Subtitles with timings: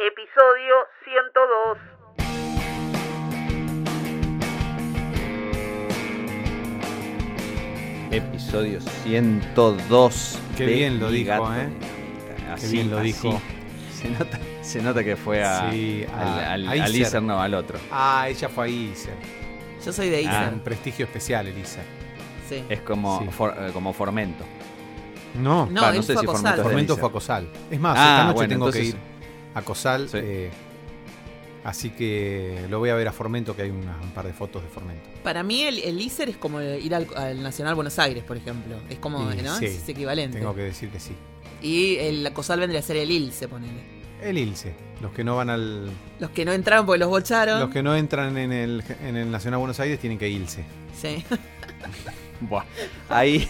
[0.00, 1.78] Episodio 102.
[8.10, 10.38] Episodio 102.
[10.56, 11.68] Qué de bien lo Mi dijo, Gato ¿eh?
[11.68, 12.56] Neta.
[12.60, 13.40] Qué bien lo dijo.
[13.94, 16.20] Se nota, se nota que fue a, Sí, a-
[16.54, 17.02] al, al, a al Iser.
[17.02, 17.78] Iser, no, al otro.
[17.92, 19.14] Ah, ella fue a Iser.
[19.84, 20.46] Yo soy de Isa.
[20.46, 20.50] Ah.
[20.52, 21.80] Un prestigio especial, Elisa.
[22.48, 22.64] Sí.
[22.68, 23.26] Es como, Sí.
[23.30, 24.44] for- eh, como Formento.
[25.34, 27.00] No, No, él no sé fue si Formento Formento Iser.
[27.00, 27.48] fue a Cosal.
[27.70, 29.09] Es más, Ah, esta noche bueno, tengo entonces- que ir
[29.54, 30.08] a Cosal.
[30.08, 30.18] Sí.
[30.20, 30.50] eh,
[31.64, 34.68] así que lo voy a ver a Formento, que hay un par de fotos de
[34.68, 35.08] Formento.
[35.22, 38.76] Para mí el, el ISER es como ir al, al Nacional Buenos Aires, por ejemplo.
[38.88, 39.56] Es como, Y ¿no?
[39.58, 40.38] sí, Es equivalente.
[40.38, 41.12] Tengo que decir que sí.
[41.62, 44.00] Y el COSAL vendría a ser el ILSE, ponele.
[44.22, 44.74] El Ilse.
[45.00, 45.90] Los que no van al.
[46.18, 47.58] Los que no entraron porque los bocharon.
[47.60, 50.62] Los que no entran en el, en el Nacional Buenos Aires tienen que irse.
[50.98, 51.24] Sí.
[52.42, 52.64] Buah.
[53.08, 53.48] Ahí,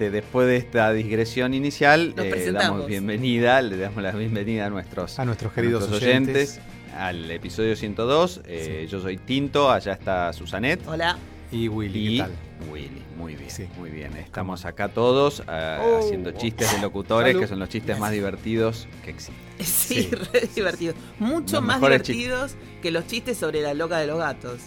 [0.00, 4.70] este, después de esta digresión inicial, Nos eh, damos bienvenida, le damos la bienvenida a
[4.70, 6.58] nuestros, A nuestros a queridos nuestros oyentes.
[6.96, 8.40] al episodio 102.
[8.46, 10.80] Eh, Yo soy Tinto, allá está Susanet.
[10.86, 11.18] Hola.
[11.52, 12.32] Y Willy, Y ¿qué tal?
[12.72, 13.64] Willy, muy bien, Sí.
[13.76, 14.16] muy bien.
[14.16, 15.98] Estamos acá todos ah, Oh.
[15.98, 17.40] haciendo chistes de locutores, Salud.
[17.42, 19.34] que son los chistes más divertidos que existen.
[19.58, 20.10] Sí, Sí.
[20.32, 20.94] re divertido.
[21.18, 24.60] Mucho Los más divertidos que los chistes sobre la loca de los gatos.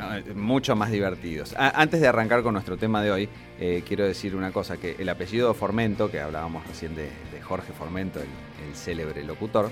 [0.00, 1.54] Eh, mucho más divertidos.
[1.58, 4.96] Ah, antes de arrancar con nuestro tema de hoy, eh, quiero decir una cosa, que
[4.98, 8.26] el apellido Formento, que hablábamos recién de, de Jorge Formento, el,
[8.68, 9.70] el célebre locutor,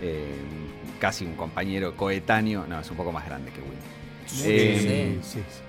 [0.00, 0.34] eh,
[1.00, 3.74] casi un compañero coetáneo, no, es un poco más grande que Willy.
[3.74, 5.60] Mucho, Eh, sí, sí.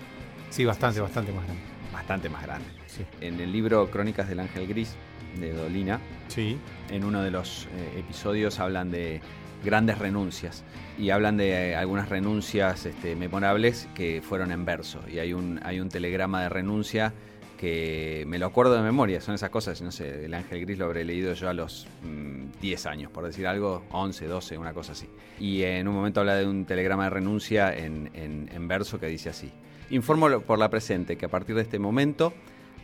[0.49, 1.61] Sí, bastante, bastante más grande.
[1.91, 2.67] Bastante más grande.
[2.87, 3.03] Sí.
[3.21, 4.93] En el libro Crónicas del Ángel Gris,
[5.39, 6.57] de Dolina, Sí.
[6.89, 9.19] en uno de los eh, episodios hablan de
[9.63, 10.63] grandes renuncias
[10.97, 15.59] y hablan de eh, algunas renuncias este, memorables que fueron en verso y hay un,
[15.63, 17.13] hay un telegrama de renuncia
[17.57, 20.85] que me lo acuerdo de memoria, son esas cosas, no sé, el Ángel Gris lo
[20.85, 24.91] habré leído yo a los mm, 10 años, por decir algo, 11, 12, una cosa
[24.91, 25.07] así.
[25.39, 29.07] Y en un momento habla de un telegrama de renuncia en, en- en verso que
[29.07, 29.51] dice así.
[29.89, 32.33] Informo por la presente que a partir de este momento,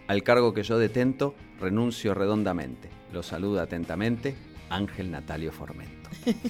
[0.07, 2.88] al cargo que yo detento, renuncio redondamente.
[3.12, 4.35] Lo saluda atentamente
[4.71, 6.09] Ángel Natalio Formento.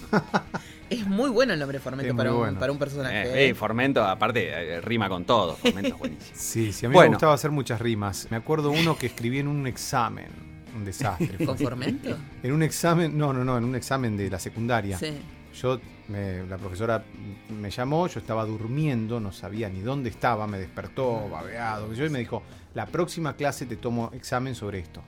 [0.90, 2.60] Es muy bueno el nombre Formento para, un, bueno.
[2.60, 3.50] para un personaje.
[3.50, 5.56] Eh, Formento, aparte, eh, rima con todo.
[5.56, 6.32] Formento es buenísimo.
[6.38, 7.12] Sí, sí, a mí Bueno.
[7.12, 8.28] me gustaba hacer muchas rimas.
[8.30, 10.28] Me acuerdo uno que escribí en un examen.
[10.76, 11.46] Un desastre.
[11.46, 12.18] ¿Con Formento?
[12.44, 14.98] En un examen, no, no, no, en un examen de la secundaria.
[14.98, 15.14] Sí.
[15.62, 17.04] Yo, me- la profesora
[17.50, 22.06] me llamó, yo estaba durmiendo, no sabía ni dónde estaba, me despertó, babeado, que yo,
[22.06, 22.44] y me dijo,
[22.74, 25.02] la próxima clase te tomo examen sobre esto.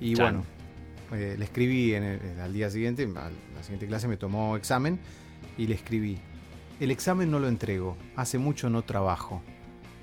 [0.00, 0.24] Y Chan.
[0.34, 0.44] bueno,
[1.12, 4.98] eh, le escribí en el- al día siguiente, a la siguiente clase me tomó examen
[5.58, 6.18] y le escribí,
[6.80, 9.42] el examen no lo entrego, hace mucho no trabajo.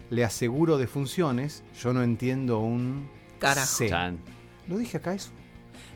[0.09, 3.09] Le aseguro de funciones, yo no entiendo un...
[3.40, 3.68] Carajo.
[3.68, 3.90] C".
[3.90, 4.18] Chan.
[4.68, 5.30] ¿Lo dije acá eso?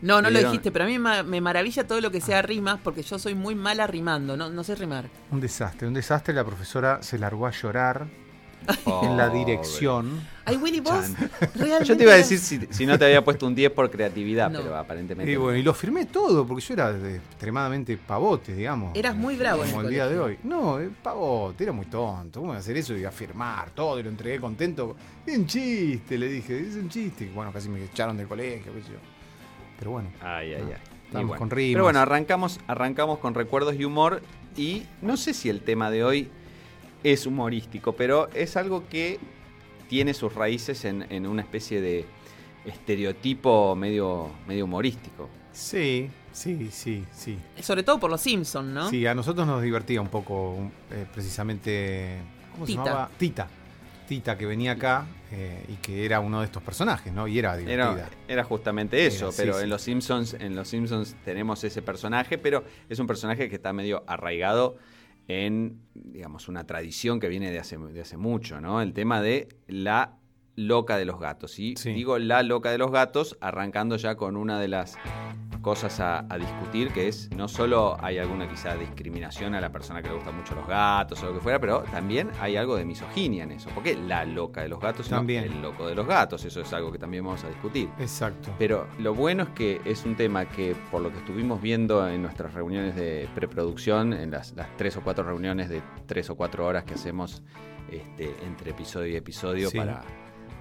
[0.02, 2.22] No, no lo dijiste, pero a mí me maravilla todo lo que Ah.
[2.26, 5.10] sea rimas porque yo soy muy mala rimando, no, no sé rimar.
[5.32, 6.34] Un desastre, un desastre.
[6.34, 8.08] La profesora se largó a llorar
[9.04, 10.22] en la dirección.
[10.46, 10.94] Ay, Willy, vos
[11.56, 11.86] realmente...
[11.86, 14.50] Yo te iba a decir si, si no te había puesto un 10 por creatividad,
[14.50, 14.60] No.
[14.62, 15.32] pero aparentemente.
[15.32, 15.42] Y no.
[15.42, 18.96] bueno, y lo firmé todo, porque yo era de- extremadamente pavote, digamos.
[18.96, 20.38] Eras muy bravo en Como el el día de hoy.
[20.44, 22.40] No, eh, pavote, era muy tonto.
[22.40, 23.98] ¿Cómo voy a hacer eso y a firmar todo?
[24.00, 24.96] Y lo entregué contento.
[25.26, 27.32] Es un chiste, le dije, es un chiste.
[27.34, 29.00] Bueno, casi me echaron del colegio, qué sé yo.
[29.80, 31.26] Pero bueno, Ay, ay, No, ay.
[31.26, 31.40] Bueno.
[31.40, 31.74] con rimas.
[31.76, 34.22] Pero bueno, arrancamos, arrancamos con recuerdos y humor.
[34.58, 36.30] Y no sé si el tema de hoy
[37.04, 39.20] es humorístico, pero es algo que
[39.88, 42.06] tiene sus raíces en, en una especie de
[42.66, 45.30] estereotipo medio, medio humorístico.
[45.52, 47.38] sí, sí, sí, sí.
[47.62, 48.90] Sobre todo por los Simpsons, ¿no?
[48.90, 52.18] Sí, a nosotros nos divertía un poco, eh, precisamente.
[52.54, 52.84] ¿Cómo Tita.
[52.84, 53.12] se llamaba?
[53.18, 53.48] Tita.
[54.08, 57.28] Tita, que venía acá eh, y que era uno de estos personajes, ¿no?
[57.28, 57.94] Y era divertida.
[57.94, 59.64] Era, era justamente eso, Era, pero sí.
[59.64, 63.72] en los Simpsons, en los Simpsons tenemos ese personaje, pero es un personaje que está
[63.74, 64.78] medio arraigado
[65.28, 68.82] en, digamos, una tradición que viene de hace, de hace mucho, ¿no?
[68.82, 70.18] El tema de la
[70.56, 71.58] loca de los gatos.
[71.60, 71.94] Y Sí.
[71.94, 74.98] digo la loca de los gatos, arrancando ya con una de las
[75.62, 80.02] cosas a, a discutir, que es no solo hay alguna quizá discriminación a la persona
[80.02, 82.84] que le gustan mucho los gatos o lo que fuera, pero también hay algo de
[82.84, 83.70] misoginia en eso.
[83.74, 85.08] porque la loca de los gatos?
[85.08, 85.46] También.
[85.46, 86.44] el loco de los gatos.
[86.44, 87.88] Eso es algo que también vamos a discutir.
[87.98, 88.52] Exacto.
[88.60, 92.22] Pero lo bueno es que es un tema que, por lo que estuvimos viendo en
[92.22, 96.66] nuestras reuniones de preproducción, en las, las tres o cuatro reuniones de tres o cuatro
[96.66, 97.42] horas que hacemos
[97.90, 99.78] este, entre episodio y episodio Sí.
[99.78, 100.04] para,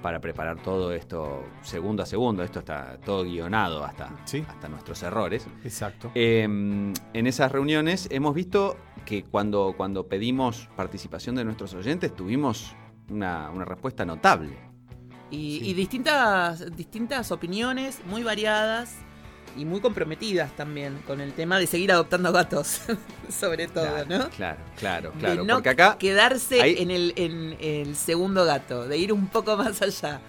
[0.03, 4.45] para preparar todo esto segundo a segundo, esto está todo guionado hasta, Sí.
[4.49, 5.47] hasta nuestros errores.
[5.65, 6.11] Exacto.
[6.15, 8.77] Eh, en esas reuniones hemos visto
[9.07, 12.75] que cuando, cuando pedimos participación de nuestros oyentes tuvimos
[13.09, 14.57] una, una respuesta notable.
[15.31, 15.71] Y, Sí.
[15.71, 18.99] y distintas, distintas opiniones muy variadas.
[19.57, 22.81] Y muy comprometidas también con el tema de seguir adoptando gatos,
[23.29, 24.31] sobre todo, Claro, ¿no?
[24.31, 25.45] Claro, claro, de claro.
[25.45, 29.83] no Porque acá, quedarse en, el, en el segundo gato, de ir un poco más
[29.83, 30.21] allá.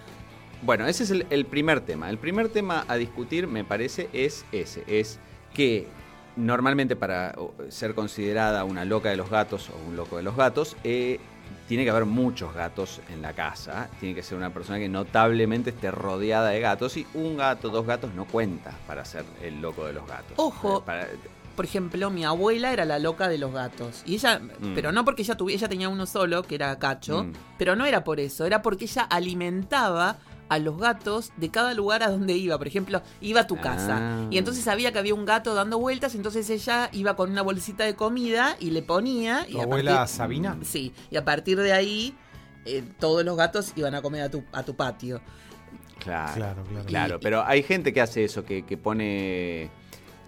[0.62, 2.10] bueno, ese es el, el primer tema.
[2.10, 4.84] El primer tema a discutir, me parece, es ese.
[4.88, 5.20] Es
[5.54, 5.88] que
[6.36, 7.36] normalmente para
[7.70, 11.20] ser considerada una loca de los gatos o un loco de los gatos, eh,
[11.68, 13.90] tiene que haber muchos gatos en la casa.
[14.00, 16.96] Tiene que ser una persona que notablemente esté rodeada de gatos.
[16.98, 20.34] Y un gato, dos gatos no cuenta para ser el loco de los gatos.
[20.38, 20.80] Ojo.
[20.80, 21.08] Eh, para-
[21.56, 24.02] Por ejemplo, mi abuela era la loca de los gatos.
[24.08, 24.74] Y ella, Mm.
[24.74, 27.34] pero no porque ella tuviera, ella tenía uno solo, que era Cacho, Mm.
[27.60, 30.18] pero no era por eso, era porque ella alimentaba
[30.50, 32.58] a los gatos de cada lugar a donde iba.
[32.58, 33.98] Por ejemplo, iba a tu casa.
[34.00, 34.28] Ah.
[34.30, 37.84] Y entonces sabía que había un gato dando vueltas, entonces ella iba con una bolsita
[37.86, 39.46] de comida y le ponía.
[39.48, 40.58] Y ¿Tu a abuela partir- Sabina?
[40.64, 42.16] Sí, y a partir de ahí
[42.66, 45.22] eh, todos los gatos iban a comer a tu, a tu patio.
[46.00, 46.86] Claro, Claro, claro.
[46.86, 47.20] claro.
[47.22, 49.72] pero hay gente que hace eso, que, que pone,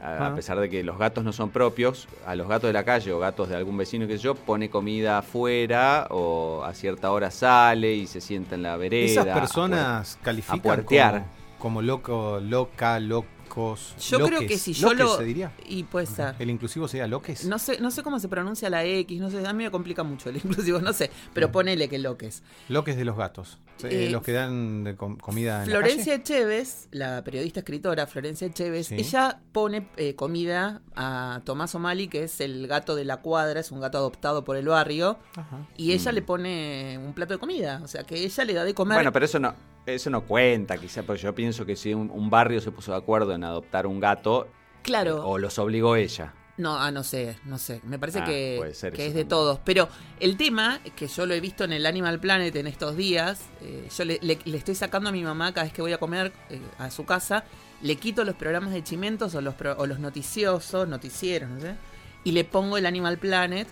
[0.02, 0.36] a, a Ah.
[0.36, 3.20] pesar de que los gatos no son propios, a los gatos de la calle o
[3.20, 7.94] gatos de algún vecino, que sé yo, pone comida afuera o a cierta hora sale
[7.94, 9.06] y se sienta en la vereda.
[9.06, 11.14] Esas a personas califican puertear.
[11.14, 11.26] como,
[11.60, 13.96] como loco, loca, locos.
[14.10, 15.18] Yo creo que si yo Loques lo.
[15.18, 15.52] se diría.
[15.66, 16.36] Y puede ser.
[16.40, 17.46] El inclusivo sería loques.
[17.46, 20.04] No sé, no sé cómo se pronuncia la X, no sé, a mí me complica
[20.04, 22.44] mucho el inclusivo, no sé, pero ponele que loques.
[22.68, 23.58] Loques de los gatos.
[23.84, 28.08] Eh, Eh, los que dan de com- comida en la Florencia Echeves, la periodista escritora
[28.08, 28.96] Florencia Echeves, Sí.
[28.96, 33.72] ella pone eh, comida a Tomás O'Malley, que es el gato de la cuadra, es
[33.72, 35.20] un gato adoptado por el barrio.
[35.36, 35.68] Ajá.
[35.78, 36.16] y ella Mm.
[36.16, 38.96] le pone un plato de comida, o sea que ella le da de comer.
[38.96, 39.54] Bueno, pero eso no,
[39.86, 42.98] eso no cuenta, quizá, porque yo pienso que si un, un barrio se puso de
[42.98, 44.48] acuerdo en adoptar un gato,
[44.84, 46.34] claro, o los obligó ella.
[46.58, 49.90] No, ah, no sé, no sé, me parece Ah, que, que es de todos, pero
[50.20, 53.90] el tema, que yo lo he visto en el Animal Planet en estos días, eh,
[53.96, 56.32] yo le, le- le estoy sacando a mi mamá cada vez que voy a comer
[56.50, 57.44] eh, a su casa,
[57.82, 61.76] le quito los programas de chimentos o los, pro- o los noticiosos, noticieros, no sé,
[62.24, 63.68] y le pongo el Animal Planet.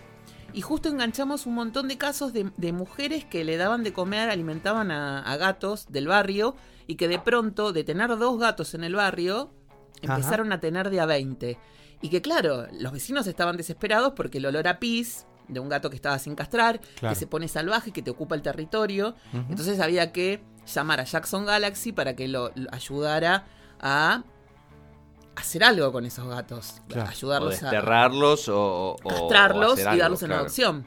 [0.52, 4.30] Y justo enganchamos un montón de casos de, de mujeres que le daban de comer,
[4.30, 6.54] alimentaban a, a gatos del barrio
[6.86, 9.50] y que de pronto, de tener dos gatos en el barrio,
[10.04, 10.14] Ajá.
[10.16, 11.58] empezaron a tener de a 20.
[12.04, 15.88] Y que claro, los vecinos estaban desesperados porque el olor a pis de un gato
[15.88, 17.14] que estaba sin castrar, Claro.
[17.14, 19.14] que se pone salvaje, que te ocupa el territorio.
[19.32, 23.46] Entonces había que llamar a Jackson Galaxy para que lo, lo ayudara
[23.80, 24.22] a
[25.36, 26.80] hacer algo con esos gatos.
[26.88, 27.08] Claro.
[27.08, 30.86] O Ayudarlos a desterrarlos o, o- o castrarlos hacer y darlos en adopción.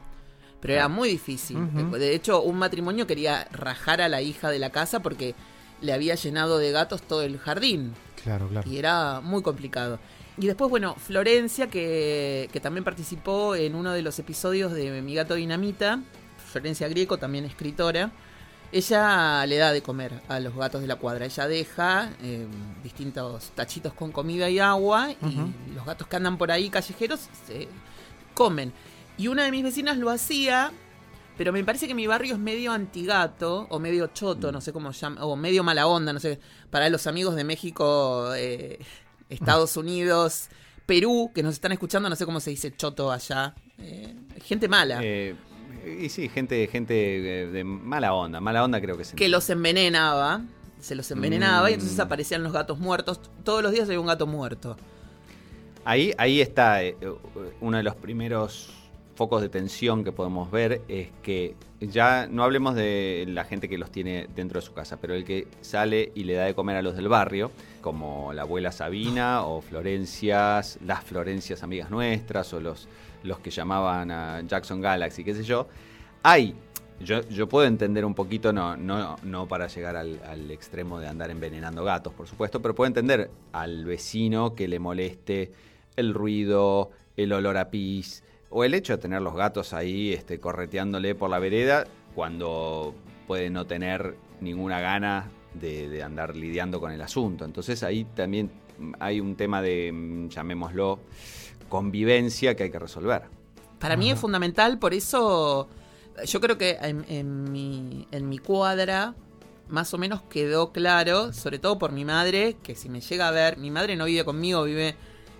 [0.61, 1.57] Pero era muy difícil.
[1.91, 5.35] De hecho, un matrimonio quería rajar a la hija de la casa porque
[5.81, 7.93] le había llenado de gatos todo el jardín.
[8.23, 8.67] Claro, claro.
[8.69, 9.99] Y era muy complicado.
[10.37, 15.15] Y después, bueno, Florencia, que, que también participó en uno de los episodios de Mi
[15.15, 15.99] gato Dinamita,
[16.51, 18.11] Florencia Grieco, también escritora,
[18.71, 21.25] ella le da de comer a los gatos de la cuadra.
[21.25, 22.45] Ella deja eh,
[22.83, 27.67] distintos tachitos con comida y agua y los gatos que andan por ahí callejeros se
[28.33, 28.73] comen.
[29.17, 30.71] Y una de mis vecinas lo hacía,
[31.37, 34.91] pero me parece que mi barrio es medio antigato o medio choto, no sé cómo
[34.91, 36.39] llama, o medio mala onda, no sé.
[36.69, 38.79] Para los amigos de México, eh,
[39.29, 40.47] Estados Unidos,
[40.85, 43.53] Perú, que nos están escuchando, no sé cómo se dice choto allá.
[43.79, 44.99] Eh, gente mala.
[45.03, 45.35] Eh,
[46.01, 48.39] y sí, gente, gente de, de mala onda.
[48.39, 50.41] Mala onda creo que se que los envenenaba,
[50.79, 52.01] se los envenenaba y entonces Mm.
[52.01, 53.19] aparecían los gatos muertos.
[53.43, 54.77] Todos los días había un gato muerto.
[55.85, 56.95] Ahí, ahí está eh,
[57.61, 58.69] uno de los primeros
[59.17, 63.79] focos de tensión que podemos ver es que ya no hablemos de la gente que
[63.79, 66.77] los tiene dentro de su casa, pero el que sale y le da de comer
[66.77, 72.59] a los del barrio, como la abuela Sabina o Florencias, las Florencias amigas nuestras o
[72.59, 72.87] los,
[73.23, 75.67] los que llamaban a Jackson Galaxy, qué sé yo,
[76.21, 76.53] hay
[76.99, 81.07] yo, yo puedo entender un poquito, no, no, no para llegar al, al extremo de
[81.07, 85.51] andar envenenando gatos, por supuesto, pero puedo entender al vecino que le moleste
[85.95, 90.39] el ruido, el olor a pis, o el hecho de tener los gatos ahí este,
[90.39, 91.85] correteándole por la vereda
[92.15, 92.95] cuando
[93.27, 97.45] puede no tener ninguna gana de, de andar lidiando con el asunto.
[97.45, 98.51] Entonces ahí también
[98.99, 100.99] hay un tema de, mm, llamémoslo,
[101.69, 103.23] convivencia que hay que resolver.
[103.79, 105.67] Para mí es fundamental, por eso
[106.25, 109.13] yo creo que en, en mi, en mi cuadra
[109.69, 113.31] más o menos quedó claro, sobre todo por mi madre, que si me llega a
[113.31, 114.95] ver, mi madre no vive conmigo, vive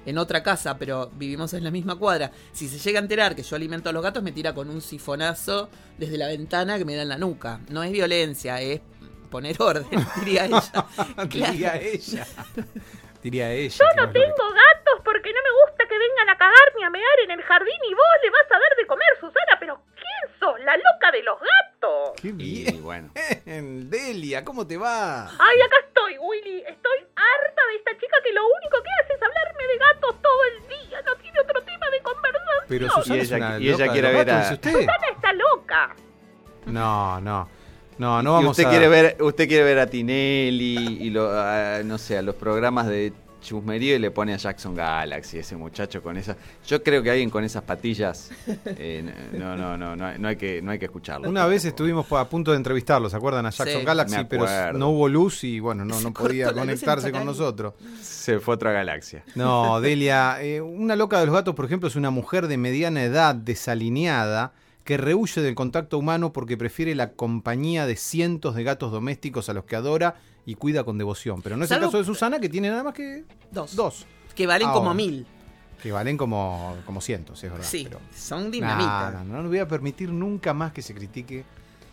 [0.08, 2.32] en otra casa, pero vivimos en la misma cuadra.
[2.54, 4.82] Si se llega a enterar que yo alimento a los gatos, me tira con un
[4.82, 7.60] sifonazo desde la ventana que me da en la nuca.
[7.68, 8.80] No es violencia, es
[9.30, 9.86] poner orden,
[10.20, 10.64] diría ella.
[11.30, 12.28] Diría ella.
[13.22, 13.78] Diría ella.
[13.78, 17.32] Yo no tengo gatos porque no me gusta que vengan a cagarme a mear en
[17.32, 19.82] el jardín y vos le vas a dar de comer, Susana, pero
[20.22, 22.22] Lorenzo, la loca de los gatos.
[22.22, 22.84] Qué bien.
[22.84, 23.12] Bueno.
[23.46, 25.26] Delia, ¿cómo te va?
[25.28, 26.60] Ay, acá estoy, Willy.
[26.60, 30.46] Estoy harta de esta chica que lo único que hace es hablarme de gatos todo
[30.52, 31.02] el día.
[31.06, 32.66] No tiene otro tema de conversación.
[32.68, 34.54] Pero Susana y ella, y ella quiere ver a...
[34.54, 34.72] usted?
[34.72, 35.96] Susana está loca.
[36.66, 37.50] No, no.
[37.98, 38.70] No, no vamos usted a...
[38.70, 41.32] Quiere ver, usted quiere ver a Tinelli y, lo,
[41.84, 43.12] no sé, a los programas de
[43.48, 46.36] chusmerío y le pone a Jackson Galaxy, ese muchacho con esa.
[46.68, 48.30] Yo creo que alguien con esas patillas,
[48.66, 51.30] eh, no, no, no, no, hay- no hay que, no hay que escucharlo.
[51.30, 53.46] Una vez estuvimos a punto de entrevistarlo, ¿se acuerdan?
[53.46, 53.86] A Jackson Sí.
[53.86, 57.74] Galaxy, pero no hubo luz y bueno, no, no podía conectarse con nosotros.
[58.02, 59.24] Se fue a otra galaxia.
[59.36, 63.04] No, Delia, eh, una loca de los gatos, por ejemplo, es una mujer de mediana
[63.04, 68.92] edad, desalineada, que rehuye del contacto humano porque prefiere la compañía de cientos de gatos
[68.92, 70.16] domésticos a los que adora
[70.48, 71.42] y cuida con devoción.
[71.42, 73.76] Pero no es el caso de Susana, que tiene nada más que Dos.
[73.76, 75.28] dos, Que valen como mil.
[75.84, 77.68] que valen como, como cientos, es verdad.
[77.68, 79.12] Sí, pero son dinamita.
[79.12, 81.44] nada, no, no voy a permitir nunca más que se critique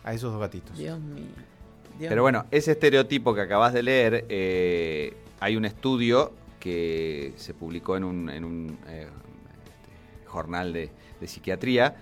[0.05, 0.77] a esos dos gatitos.
[0.77, 1.25] Dios mío.
[1.99, 7.53] Dios Pero bueno, ese estereotipo que acabas de leer, eh, hay un estudio que se
[7.53, 9.09] publicó en un, en un, eh,
[9.65, 11.93] este, jornal de, de psiquiatría.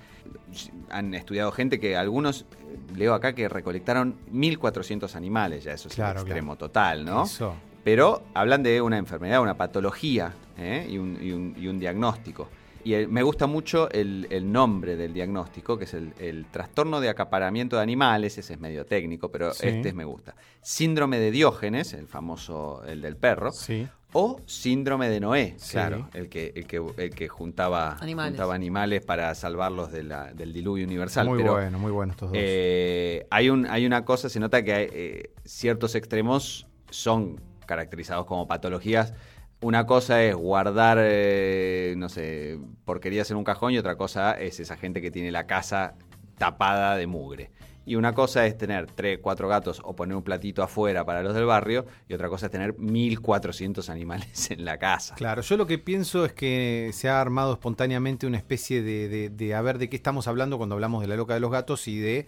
[0.90, 5.96] Han estudiado gente que algunos, eh, leo acá, que recolectaron 1.400 animales, ya eso es
[5.96, 7.24] Claro, el extremo total, ¿no?
[7.24, 7.56] Eso.
[7.84, 10.88] Pero hablan de una enfermedad, una patología ¿eh?
[10.90, 12.48] y, un, y un- y un diagnóstico.
[12.86, 17.00] Y el- me gusta mucho el, el nombre del diagnóstico, que es el, el trastorno
[17.02, 19.68] de acaparamiento de animales, ese es medio técnico, pero Sí.
[19.68, 20.36] este me gusta.
[20.62, 23.88] Síndrome de Diógenes, el famoso, el del perro, Sí.
[24.14, 25.72] O síndrome de Noé, Sí.
[25.74, 28.32] claro, el que, el que, el que juntaba, Animales.
[28.34, 31.28] juntaba animales para salvarlos de la- del diluvio universal.
[31.28, 32.38] Muy pero, bueno, muy bueno estos dos.
[32.42, 38.26] eh, hay, un, hay una cosa, se nota que hay, eh, ciertos extremos son caracterizados
[38.26, 39.14] como patologías.
[39.62, 44.60] Una cosa es guardar, eh, no sé, porquerías en un cajón y otra cosa es
[44.60, 45.96] esa gente que tiene la casa
[46.38, 47.50] tapada de mugre.
[47.86, 51.34] Y una cosa es tener tres, cuatro gatos o poner un platito afuera para los
[51.34, 55.16] del barrio y otra cosa es tener 1400 animales en la casa.
[55.16, 59.30] Claro, yo lo que pienso es que se ha armado espontáneamente una especie de, de,
[59.30, 61.88] de a ver de qué estamos hablando cuando hablamos de la loca de los gatos
[61.88, 62.28] y de...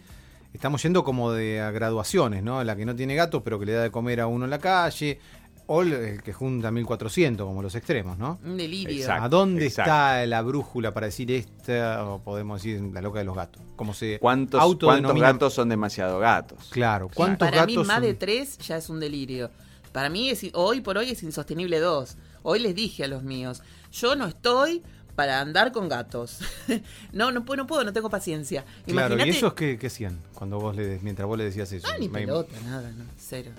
[0.53, 2.63] Estamos yendo como de a graduaciones, ¿no?
[2.63, 4.59] La que no tiene gatos pero que le da de comer a uno en la
[4.59, 5.19] calle,
[5.67, 8.39] o el, que junta 1400, como los extremos, ¿no?
[8.43, 8.95] Un delirio.
[8.97, 9.23] Exacto.
[9.23, 9.91] ¿A dónde exacto.
[9.91, 13.61] está la brújula para decir esta, o podemos decir la loca de los gatos?
[13.75, 16.67] Como se ¿Cuántos, cuántos gatos son demasiado gatos?
[16.69, 18.03] Claro, ¿cuántos Para mí gatos más son?
[18.03, 19.49] de tres ya es un delirio.
[19.91, 22.17] Para mí es, hoy por hoy es insostenible dos.
[22.43, 24.83] Hoy les dije a los míos, yo no estoy
[25.15, 26.39] para andar con gatos.
[27.13, 28.65] no, no puedo, no puedo, no tengo paciencia.
[28.85, 31.87] Claro, Imagínate- ¿y esos qué, qué hacían cuando vos le, mientras vos le decías eso?
[31.89, 33.51] Ah, ni Me- pelota, nada, no, cero.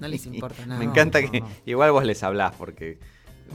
[0.00, 0.78] No les importa nada.
[0.78, 1.48] Me encanta no, que no.
[1.66, 2.98] igual vos les hablás porque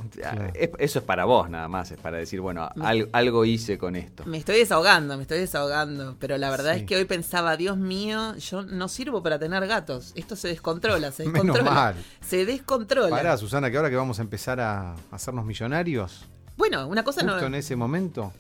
[0.10, 0.48] Claro.
[0.56, 3.78] es- eso es para vos nada más, es para decir, bueno, Me- al- algo hice
[3.78, 4.26] con esto.
[4.26, 6.16] Me estoy desahogando, me estoy desahogando.
[6.20, 6.80] Pero la verdad Sí.
[6.80, 10.12] es que hoy pensaba, Dios mío, yo no sirvo para tener gatos.
[10.16, 11.72] Esto se descontrola, se Menos descontrola.
[11.72, 11.96] mal.
[12.22, 13.10] Se descontrola.
[13.16, 16.26] Pará, Susana, que ahora que vamos a empezar a hacernos millonarios,
[16.58, 17.46] Bueno, una cosa justo no.
[17.46, 18.34] en ese momento,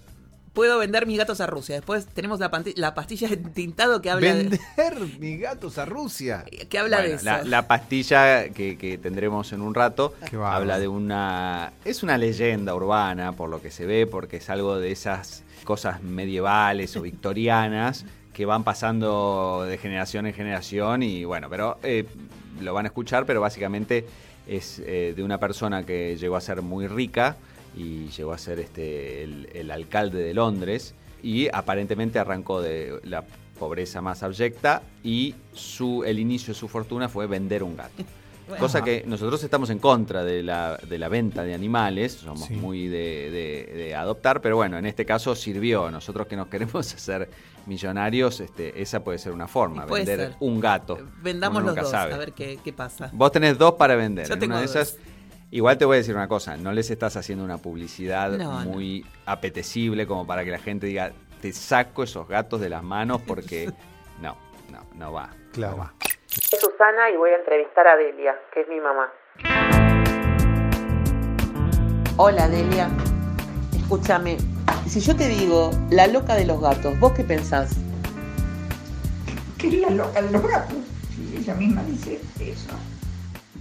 [0.53, 1.75] Puedo vender mis gatos a Rusia.
[1.75, 6.45] Después tenemos la, la pastilla de tintado que habla de, vender mis gatos a Rusia.
[6.69, 7.25] que habla de eso.
[7.25, 11.73] la, la pastilla que, que tendremos en un rato habla de una...
[11.85, 16.03] Es una leyenda urbana, por lo que se ve, porque es algo de esas cosas
[16.03, 22.05] medievales o victorianas que van pasando de generación en generación y bueno, pero eh,
[22.61, 24.05] lo van a escuchar, pero básicamente
[24.47, 27.37] es eh, de una persona que llegó a ser muy rica
[27.75, 33.23] y llegó a ser este el, el alcalde de Londres y aparentemente arrancó de la
[33.59, 38.03] pobreza más abyecta y su el inicio de su fortuna fue vender un gato.
[38.45, 38.59] Bueno.
[38.59, 42.53] Cosa que nosotros estamos en contra de la, de la venta de animales, somos Sí.
[42.55, 45.89] muy de, de- de adoptar, pero bueno, en este caso sirvió.
[45.89, 47.29] Nosotros que nos queremos hacer
[47.67, 50.37] millonarios, este, esa puede ser una forma, Puede vender ser.
[50.41, 50.99] un gato.
[51.21, 52.13] Vendamos los dos, sabe.
[52.13, 53.09] a ver qué, qué pasa.
[53.13, 54.27] Vos tenés dos para vender.
[54.27, 54.75] Yo En tengo una de dos.
[54.75, 54.97] esas,
[55.53, 58.71] igual te voy a decir una cosa, no les estás haciendo una publicidad No, no.
[58.71, 63.21] muy apetecible como para que la gente diga, te saco esos gatos de las manos
[63.21, 63.71] porque
[64.21, 64.35] no,
[64.71, 65.29] no, no va.
[65.51, 65.77] Claro.
[65.77, 65.93] no va.
[66.27, 69.11] Soy Susana y voy a entrevistar a Delia, que es mi mamá.
[72.17, 72.89] Hola, Delia.
[73.75, 74.37] Escúchame.
[74.87, 77.75] Si yo te digo la loca de los gatos, ¿vos qué pensás?
[79.59, 80.77] que es la loca de los gatos.
[81.37, 82.69] Ella misma dice eso.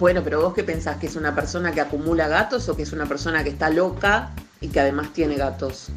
[0.02, 2.92] Bueno, pero vos qué pensás, que es una persona que acumula gatos o que es
[2.92, 5.90] una persona que está loca y que además tiene gatos?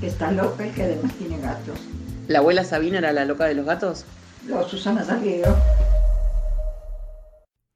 [0.00, 1.78] Que está loca y que además tiene gatos.
[2.26, 4.06] ¿La abuela Sabina era la loca de los gatos?
[4.46, 5.54] Lo Susana Salguero.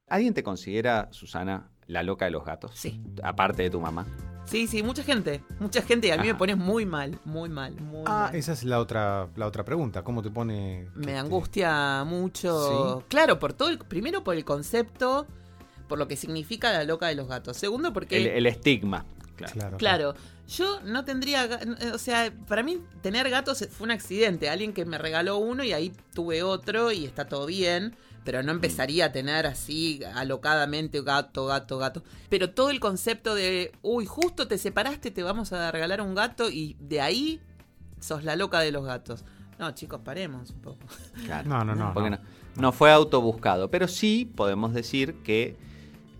[0.08, 2.70] ¿Alguien te considera, Susana, la loca de los gatos?
[2.75, 3.02] Sí.
[3.22, 4.06] Aparte de tu mamá.
[4.46, 5.42] Sí, sí, mucha gente.
[5.60, 8.34] Mucha gente y a mí me pones muy mal, muy mal, muy Ah, mal.
[8.34, 10.02] esa es la otra, la otra pregunta.
[10.02, 10.88] ¿Cómo te pone?
[10.94, 13.04] Me te- angustia mucho.
[13.08, 15.26] Claro, por todo el, primero por el concepto,
[15.88, 17.57] por lo que significa la loca de los gatos.
[17.57, 19.04] Segundo porque El, el estigma.
[19.37, 19.52] Claro.
[19.54, 19.76] Claro.
[19.76, 20.14] Claro,
[20.49, 21.49] Yo no tendría,
[21.95, 25.73] o sea, para mí tener gatos fue un accidente, alguien que me regaló uno y
[25.73, 31.47] ahí tuve otro y está todo bien, pero no empezaría a tener así alocadamente gato,
[31.47, 32.02] gato, gato.
[32.28, 36.50] Pero todo el concepto de, uy, justo te separaste, te vamos a regalar un gato
[36.50, 37.40] y de ahí
[38.00, 39.25] sos la loca de los gatos.
[39.59, 40.78] No, chicos, paremos un poco.
[41.25, 41.49] Claro.
[41.49, 41.92] No, no, no.
[41.95, 42.16] Porque no.
[42.16, 45.57] no, no fue autobuscado, pero sí podemos decir que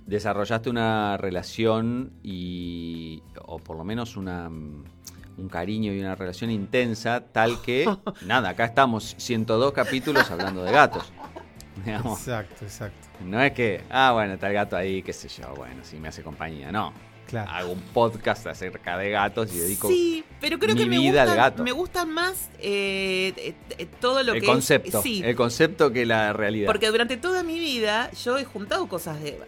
[0.09, 7.21] desarrollaste una relación y, o por lo menos una, un cariño y una relación intensa
[7.21, 7.87] tal que,
[8.27, 11.13] nada, acá estamos 102 capítulos hablando de gatos.
[11.85, 13.07] Digamos, Exacto, exacto.
[13.25, 16.09] no es que, ah, bueno, está el gato ahí, qué sé yo, bueno, si me
[16.09, 16.93] hace compañía, no.
[17.29, 17.51] Claro.
[17.51, 21.23] Hago un podcast acerca de gatos y dedico Sí, pero creo mi que me vida
[21.23, 21.63] al gustan, gato.
[21.63, 25.93] me gustan más eh, eh, eh, todo lo el que concepto, es, sí, el concepto
[25.93, 26.67] que la realidad.
[26.67, 29.39] Porque durante toda mi vida yo he juntado cosas de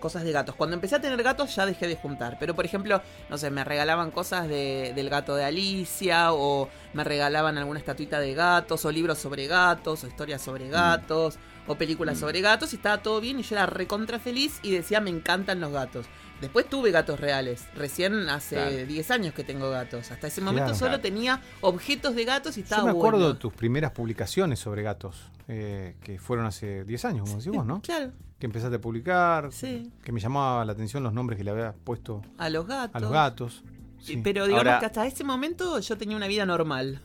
[0.00, 0.56] cosas de gatos.
[0.56, 2.36] Cuando empecé a tener gatos ya dejé de juntar.
[2.40, 7.04] Pero por ejemplo, no sé, me regalaban cosas de- del gato de Alicia o me
[7.04, 10.44] regalaban alguna estatuita de gatos o libros sobre gatos o historias Mm.
[10.44, 14.58] sobre gatos o películas sobre gatos y estaba todo bien y yo era recontra feliz
[14.62, 16.06] y decía me encantan los gatos.
[16.40, 17.66] Después tuve gatos reales.
[17.74, 18.86] Recién hace Claro.
[18.86, 20.10] 10 años que tengo gatos.
[20.12, 20.78] Hasta ese momento Claro.
[20.78, 21.02] solo Claro.
[21.02, 23.34] tenía objetos de gatos y estaba Yo me acuerdo bueno.
[23.34, 27.66] de tus primeras publicaciones sobre gatos, eh, que fueron hace 10 años, como decís vos,
[27.66, 27.80] ¿no?
[27.82, 29.90] Claro, Que empezaste a publicar, sí.
[30.04, 32.94] que me llamaba la atención los nombres que le habías puesto A los gatos.
[32.94, 33.64] a los gatos.
[34.00, 34.20] Sí.
[34.22, 37.00] Pero digamos Ahora- que hasta ese momento yo tenía una vida normal.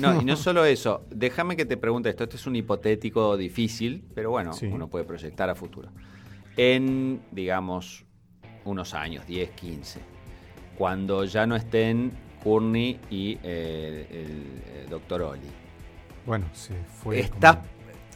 [0.00, 1.04] No, y no solo eso.
[1.10, 2.24] Déjame que te pregunte esto.
[2.24, 4.66] Este es un hipotético difícil, pero bueno, Sí.
[4.66, 5.90] uno puede proyectar a futuro.
[6.56, 8.04] En, digamos,
[8.66, 10.00] unos años, 10, 15,
[10.76, 15.40] cuando ya no estén Courtney y eh, el, eh, Doctor Oli.
[16.26, 17.62] Bueno, se fue Está-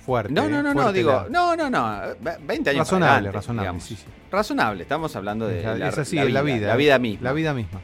[0.04, 0.32] fuerte.
[0.32, 3.80] No, no, no, no, digo, la- no, no, no, ve- 20 años Razonable, adelante, razonable,
[3.80, 4.04] sí, sí.
[4.30, 6.66] Razonable, estamos hablando de la, la- es así, la vida, vida.
[6.68, 7.24] la vida misma.
[7.24, 7.80] La vida misma.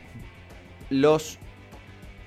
[0.90, 1.38] los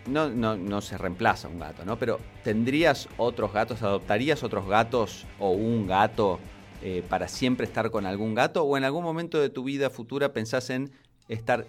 [0.08, 1.98] no, no, no se reemplaza un gato, ¿no?
[2.00, 3.84] Pero ¿tendrías otros gatos?
[3.84, 6.40] ¿Adoptarías otros gatos o un gato
[6.82, 8.64] eh, para siempre estar con algún gato?
[8.64, 10.92] ¿O en algún momento de tu vida futura pensás en
[11.28, 11.66] estar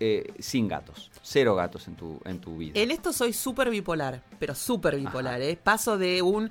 [0.00, 1.10] eh, sin gatos?
[1.22, 2.78] Cero gatos en tu, en tu vida.
[2.78, 5.40] En esto soy súper bipolar, pero súper bipolar.
[5.42, 5.58] ¿eh?
[5.62, 6.50] Paso de un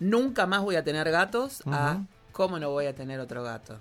[0.00, 3.78] nunca más voy a tener gatos a cómo no voy a tener otro gato.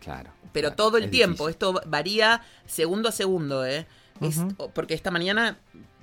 [0.00, 0.30] Claro.
[0.52, 1.50] Pero claro, todo el es tiempo, difícil.
[1.50, 3.86] esto varía segundo a segundo, ¿eh?
[4.74, 5.58] Porque esta mañana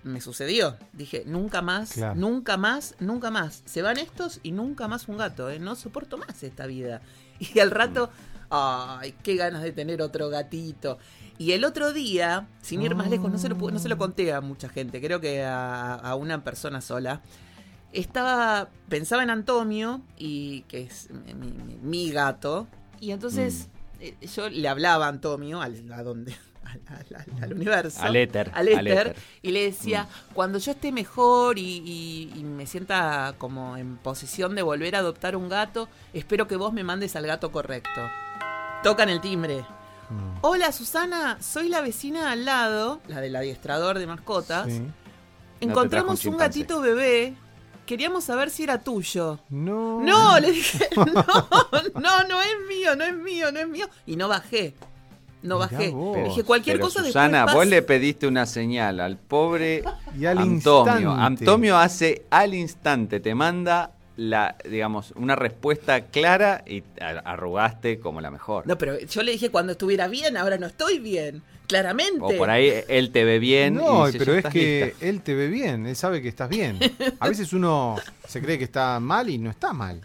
[0.06, 0.78] me sucedió.
[0.94, 2.16] Dije, nunca más, Claro.
[2.16, 3.62] nunca más, nunca más.
[3.66, 5.60] Se van estos y nunca más un gato, ¿eh?
[5.60, 7.02] No soporto más esta vida.
[7.40, 8.10] Y al rato,
[8.50, 10.98] ay, qué ganas de tener otro gatito.
[11.38, 14.32] Y el otro día, sin ir más lejos, no se lo, no se lo conté
[14.32, 17.22] a mucha gente, creo que a, a una persona sola.
[17.92, 22.68] Estaba, pensaba en Antonio, y que es mi, mi- mi gato,
[23.00, 23.68] y entonces
[24.02, 26.36] eh, yo le hablaba a Antonio, al, a donde,
[26.66, 28.02] al, al- al- universo,
[28.54, 33.78] Al éter, y le decía, cuando yo esté mejor y, y- y me sienta como
[33.78, 37.52] en posición de volver a adoptar un gato, espero que vos me mandes al gato
[37.52, 38.02] correcto.
[38.84, 39.66] Tocan el timbre.
[40.10, 40.38] Mm.
[40.42, 44.68] Hola Susana, soy la vecina al lado, la del adiestrador de mascotas.
[44.68, 44.82] Sí.
[45.62, 47.34] Encontramos un un gatito bebé.
[47.88, 49.40] Queríamos saber si era tuyo.
[49.50, 50.02] No.
[50.02, 51.04] No, le dije, no,
[52.00, 53.88] no, no es mío, no es mío, no es mío.
[54.06, 54.74] Y no bajé.
[55.46, 55.90] No bajé.
[55.92, 56.18] vos.
[56.26, 59.84] Dije, cualquier Pero cosa Susana, después vos le pediste una señal al pobre
[60.20, 61.12] Y al Antonio.
[61.12, 61.44] instante.
[61.44, 66.84] Antonio hace al instante, te manda la, digamos, una respuesta clara y
[67.26, 68.66] arrugaste como la mejor.
[68.66, 71.44] No, pero yo le dije cuando estuviera bien, ahora no estoy bien.
[71.68, 72.22] Claramente.
[72.22, 73.74] O por ahí él te ve bien.
[73.74, 75.06] No, y dice, pero "Ya es que lista".
[75.08, 76.78] él te ve bien, él sabe que estás bien.
[77.20, 77.96] A veces uno
[78.28, 80.00] se cree que está mal y no está mal.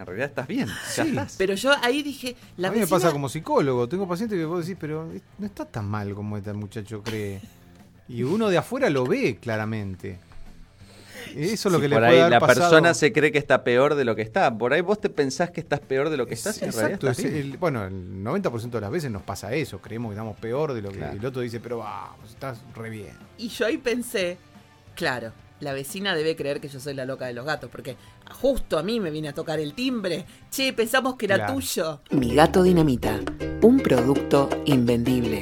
[0.00, 0.68] En realidad estás bien.
[0.88, 1.02] Sí.
[1.02, 1.34] estás.
[1.38, 4.66] Pero yo ahí dije, la a mí me pasa como psicólogo, tengo pacientes que vos
[4.66, 5.08] decís, pero
[5.38, 7.40] no está tan mal como este muchacho cree.
[8.08, 10.18] Y uno de afuera lo ve claramente.
[11.36, 12.70] Eso es lo que le por puede ahí haber la pasado.
[12.70, 14.56] persona se cree que está peor de lo que está.
[14.56, 17.06] Por ahí vos te pensás que estás peor de lo que estás y en Exacto,
[17.06, 20.14] realidad es estás el- bueno, el 90% de las veces nos pasa eso, creemos que
[20.14, 21.18] estamos peor de lo que Claro.
[21.18, 23.12] el otro dice, pero vamos, estás re bien.
[23.38, 24.38] Y yo ahí pensé,
[24.96, 25.30] claro,
[25.60, 27.96] la vecina debe creer que yo soy la loca de los gatos, porque
[28.40, 30.24] justo a mí me viene a tocar el timbre.
[30.50, 31.54] Che, pensamos que era Claro.
[31.54, 32.00] tuyo.
[32.10, 33.20] Mi gato dinamita,
[33.62, 35.40] un producto invendible.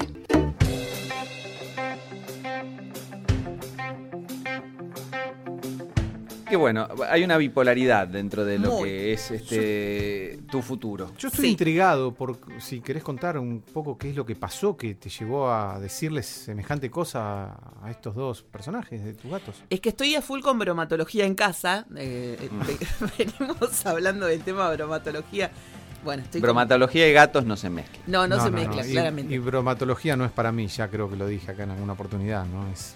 [6.48, 8.88] Que bueno, hay una bipolaridad dentro de lo Muy.
[8.88, 11.12] que es este tu futuro.
[11.18, 11.50] Yo estoy Sí.
[11.50, 15.50] intrigado por si querés contar un poco qué es lo que pasó que te llevó
[15.52, 19.62] a decirles semejante cosa a estos dos personajes de tus gatos.
[19.68, 21.84] Es que estoy a full con bromatología en casa.
[21.96, 22.58] eh, eh, Mm.
[23.18, 25.50] ve- venimos hablando del tema de bromatología
[26.04, 28.02] Bueno, estoy con- Bromatología y gatos no se mezclan.
[28.06, 29.34] No, no, se mezcla, Y- claramente.
[29.34, 32.46] Y, bromatología no es para mí, ya creo que lo dije acá en alguna oportunidad,
[32.46, 32.68] ¿no?
[32.70, 32.94] Es,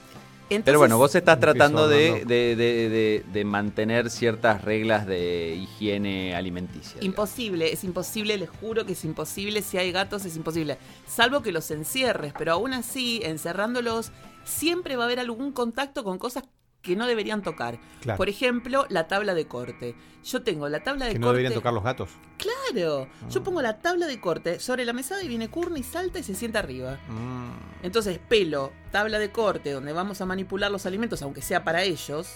[0.54, 5.06] Entonces, Pero bueno, vos estás tratando de, hablar de- de- de- de mantener ciertas reglas
[5.06, 7.00] de higiene alimenticia.
[7.00, 7.04] digamos.
[7.04, 9.62] Imposible, es imposible, les juro que es imposible.
[9.62, 10.78] Si hay gatos, es imposible.
[11.06, 14.12] Salvo que los encierres, pero aún así, encerrándolos,
[14.44, 16.44] siempre va a haber algún contacto con cosas
[16.82, 17.78] que no deberían tocar.
[18.00, 18.16] Claro.
[18.18, 19.94] Por ejemplo, la tabla de corte.
[20.24, 21.26] Yo tengo la tabla de que corte.
[21.26, 22.10] no deberían tocar los gatos.
[22.38, 23.44] Claro, yo Ah.
[23.44, 26.58] pongo la tabla de corte sobre la mesada y viene Courtney, salta y se sienta
[26.58, 26.98] arriba.
[27.08, 27.84] Mm.
[27.84, 32.28] Entonces, pelo, tabla de corte, donde vamos a manipular los alimentos, aunque sea para ellos,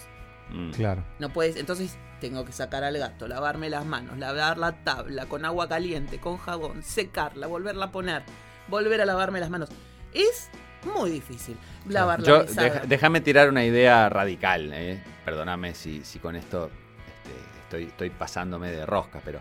[0.49, 0.71] Mm.
[0.71, 1.03] Claro.
[1.19, 5.43] no puedes, entonces tengo que sacar al gato, lavarme las manos, lavar la tabla con
[5.43, 8.23] agua caliente, con jabón, secarla, volverla a poner,
[8.69, 9.67] volver a lavarme las manos.
[10.13, 10.49] Es
[10.87, 12.43] muy difícil lavar la Yo,
[12.87, 14.71] déjame tirar una idea radical.
[14.73, 15.01] eh.
[15.25, 16.69] Perdóname si, si con esto
[17.25, 19.39] este, estoy, estoy pasándome de rosca, pero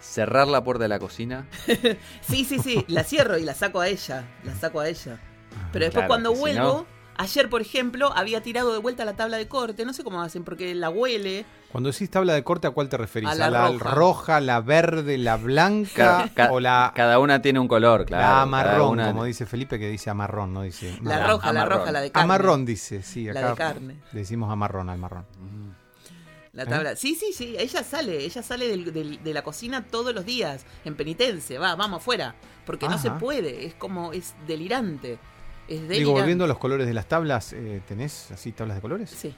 [0.00, 1.46] cerrar la puerta de la cocina.
[2.20, 5.18] Sí, sí, sí, la cierro y la saco a ella, la saco a ella.
[5.72, 6.86] Pero después Claro, cuando si vuelvo, no-
[7.18, 10.44] ayer por ejemplo, había tirado de vuelta la tabla de corte, no sé cómo hacen,
[10.44, 11.44] porque la huele.
[11.70, 13.28] Cuando decís tabla de corte, ¿a cuál te referís?
[13.28, 13.90] A la la roja.
[13.90, 18.22] roja, la verde, la blanca Ca- ca- o la, Cada una tiene un color, claro.
[18.22, 20.98] la cada amarrón, una- como dice Felipe, que dice amarrón, no dice.
[21.02, 22.24] La La roja, la roja, la de carne.
[22.24, 24.00] Amarrón dice, sí, La de carne.
[24.12, 25.26] decimos amarrón al marrón.
[26.52, 26.66] La ¿Eh?
[26.66, 26.96] tabla.
[26.96, 30.64] Sí, sí, sí, ella sale, ella sale del- del- de la cocina todos los días,
[30.84, 35.18] en penitencia, va, vamos afuera, porque no se puede, es como, es delirante.
[35.68, 35.98] Es delirante.
[35.98, 39.10] Digo, volviendo a los colores de las tablas, eh, ¿tenés así tablas de colores?
[39.10, 39.34] Sí.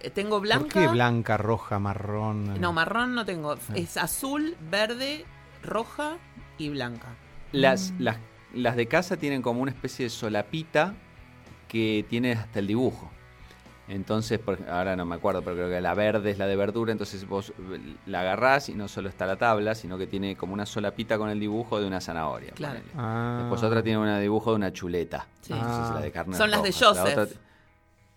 [0.00, 0.64] Eh, Tengo blanca.
[0.64, 2.60] ¿Por qué blanca, roja, marrón?
[2.60, 3.52] No, marrón no tengo.
[3.52, 3.72] Ah.
[3.74, 5.24] Es azul, verde,
[5.62, 6.16] roja
[6.58, 7.14] y blanca.
[7.52, 8.16] Las, las,
[8.52, 10.94] las de casa tienen como una especie de solapita
[11.68, 13.10] que tiene hasta el dibujo.
[13.88, 16.92] Entonces, por ahora no me acuerdo, pero creo que la verde es la de verdura,
[16.92, 20.54] entonces vos eh, la agarrás y no solo está la tabla, sino que tiene como
[20.54, 22.52] una solapita con el dibujo de una zanahoria.
[22.52, 22.80] Claro.
[22.96, 23.38] Ah.
[23.40, 25.26] Después otra tiene un dibujo de una chuleta.
[25.40, 25.52] Sí.
[25.52, 25.94] Entonces, Ah.
[25.96, 26.70] la de carne Son las de.
[26.70, 27.18] La Joseph.
[27.18, 27.28] otra-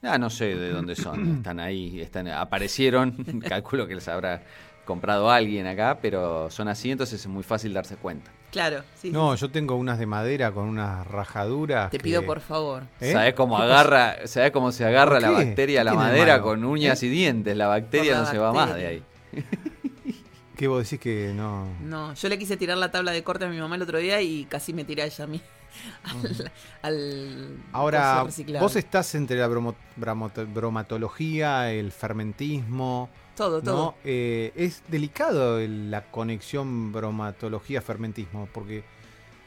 [0.04, 1.38] Ah, no sé de dónde son.
[1.38, 3.12] Están ahí, están, aparecieron.
[3.50, 4.44] Calculo que les habrá
[4.86, 8.30] comprado alguien acá, pero son así, entonces es muy fácil darse cuenta.
[8.56, 9.12] Claro, sí.
[9.12, 11.92] No, sí, yo tengo unas de madera con unas rajaduras.
[11.92, 12.84] Te que- pido por favor.
[13.02, 13.12] ¿Eh?
[13.12, 16.12] ¿Sabés cómo ¿Qué agarra, ¿sabés cómo se agarra ¿Por la bacteria a la ¿Qué tiene
[16.14, 17.58] de madera con uñas y dientes?
[17.58, 19.04] La bacteria la no se va más de ahí.
[20.56, 21.68] ¿Qué vos decís que no?
[21.84, 24.22] No, yo le quise tirar la tabla de corte a mi mamá el otro día
[24.22, 25.42] y casi me tiré a ella a mí.
[26.06, 28.26] Al, al Ahora,
[28.62, 33.76] vos estás entre la bromo- bromatología, el fermentismo, Todo, todo.
[33.76, 33.96] ¿no?
[34.04, 38.84] Eh, es delicado el- la conexión bromatología-fermentismo, porque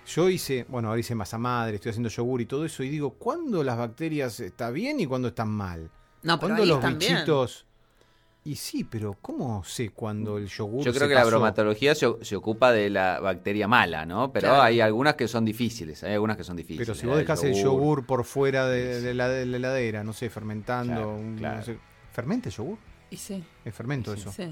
[0.07, 3.11] yo hice, bueno, ahora hice masa madre, estoy haciendo yogur y todo eso, y digo,
[3.15, 5.91] ¿cuándo las bacterias están bien y cuándo están mal?
[6.23, 7.15] No, pero ¿Cuándo ahí los están bien.
[7.15, 7.65] bichitos...
[8.45, 12.07] Y sí, pero ¿cómo sé cuando el yogur Yo se creo que la bromatología se,
[12.23, 14.33] se ocupa de la bacteria mala, ¿no?
[14.33, 14.63] Pero Claro.
[14.63, 16.87] hay algunas que son difíciles, hay algunas que son difíciles.
[16.87, 20.15] Pero si vos dejás el yogur por fuera de, de la, de la heladera, no
[20.15, 21.79] sé, fermentando, Claro, un- no sé,
[22.13, 22.79] ¿fermente el yogur?
[23.11, 24.33] Y sí, Es fermento Sí, eso.
[24.33, 24.43] sí.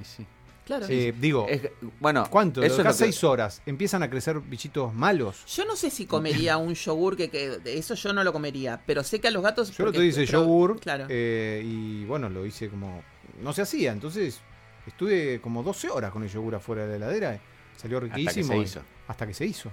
[0.00, 0.26] Y sí.
[0.64, 0.86] Claro.
[0.88, 1.62] Eh, digo, Es-
[1.98, 2.62] bueno, ¿cuánto?
[2.62, 5.44] Eso que- seis horas, empiezan a crecer bichitos malos.
[5.56, 9.02] Yo no sé si comería un yogur que, que eso yo no lo comería, pero
[9.02, 9.76] sé que a los gatos.
[9.76, 11.06] Yo lo te hice pero- yogur Claro.
[11.08, 13.02] eh, y bueno, lo hice como...
[13.42, 14.40] No se hacía, entonces
[14.86, 17.34] estuve como 12 horas con el yogur afuera de la heladera.
[17.34, 17.40] eh,
[17.76, 18.48] Salió hasta que riquísimo.
[18.52, 18.80] se y- hizo.
[19.08, 19.72] Hasta que se hizo.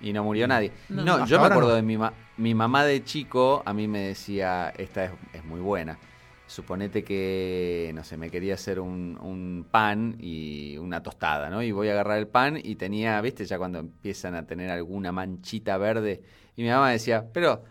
[0.00, 0.70] Y no murió nadie.
[0.90, 1.26] No.
[1.26, 1.74] Yo me acuerdo no.
[1.76, 5.60] de mi, ma- mi mamá de chico, a mí me decía, esta es, es muy
[5.60, 5.98] buena.
[6.48, 11.62] Suponete que, no sé, me quería hacer un, un pan y una tostada, ¿no?
[11.62, 15.10] Y voy a agarrar el pan y tenía, viste, ya cuando empiezan a tener alguna
[15.10, 16.22] manchita verde.
[16.54, 17.64] Y mi mamá decía, pero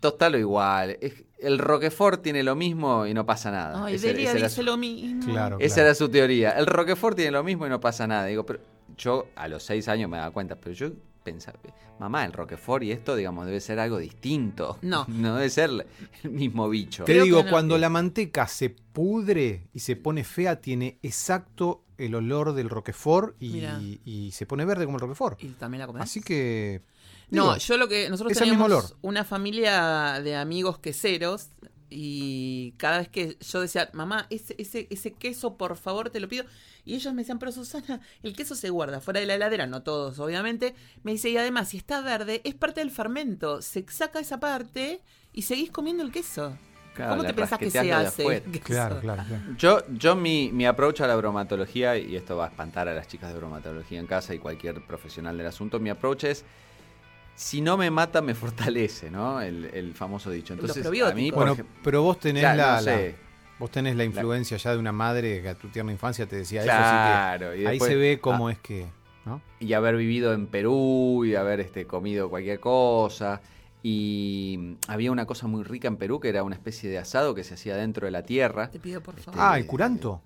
[0.00, 0.96] tostalo igual.
[1.00, 3.84] es- el Roquefort tiene lo mismo y no pasa nada.
[3.84, 5.24] Ay, Ese- Delia ese era dice su- lo mismo.
[5.30, 5.56] Claro.
[5.60, 6.50] esa era su teoría.
[6.52, 8.24] El Roquefort tiene lo mismo y no pasa nada.
[8.24, 8.58] Digo, pero
[8.96, 10.90] yo a los seis años me daba cuenta, pero yo
[11.30, 11.58] pensaba,
[11.98, 14.78] mamá, el Roquefort y esto, digamos, debe ser algo distinto.
[14.82, 15.04] No.
[15.08, 15.70] No debe ser
[16.22, 17.04] el mismo bicho.
[17.04, 17.50] Te Creo digo, no.
[17.50, 23.34] cuando la manteca se pudre y se pone fea, tiene exacto el olor del Roquefort
[23.42, 25.42] y, y se pone verde como el Roquefort.
[25.42, 26.02] ¿Y también la comés?
[26.02, 26.82] Así que...
[27.30, 28.08] No, yo lo que.
[28.08, 28.98] Nosotros es el mismo teníamos olor.
[29.02, 31.48] una familia de amigos queseros.
[31.90, 36.28] Y cada vez que yo decía, mamá, ese, ese, ese queso, por favor, te lo
[36.28, 36.44] pido.
[36.84, 39.82] Y ellos me decían, pero Susana, el queso se guarda fuera de la heladera, no
[39.82, 40.74] todos, obviamente.
[41.02, 43.62] Me dice, y además, si está verde, es parte del fermento.
[43.62, 45.00] Se saca esa parte
[45.32, 46.56] y seguís comiendo el queso.
[46.94, 48.42] Claro, ¿Cómo te pensás que se hace?
[48.64, 49.44] Claro, claro, claro.
[49.56, 53.06] Yo, yo mi, mi approach a la bromatología, y esto va a espantar a las
[53.06, 56.44] chicas de bromatología en casa y cualquier profesional del asunto, mi approach es,
[57.38, 59.40] si no me mata, me fortalece, ¿no?
[59.40, 60.54] El, el famoso dicho.
[60.54, 63.10] Entonces, a mí, por Bueno, ejemplo, pero vos tenés claro, la, no sé.
[63.12, 63.28] la-
[63.60, 66.62] vos tenés la influencia ya de una madre que a tu tierna infancia te decía
[66.64, 68.86] Claro, eso, y así que ahí después- se ve cómo ah, es que...
[69.24, 69.40] ¿no?
[69.60, 73.40] y haber vivido en Perú y haber este, comido cualquier cosa.
[73.82, 77.44] Y había una cosa muy rica en Perú que era una especie de asado que
[77.44, 78.70] se hacía dentro de la tierra.
[78.70, 79.38] Te pido, por favor.
[79.38, 80.20] Este, Ah, el curanto.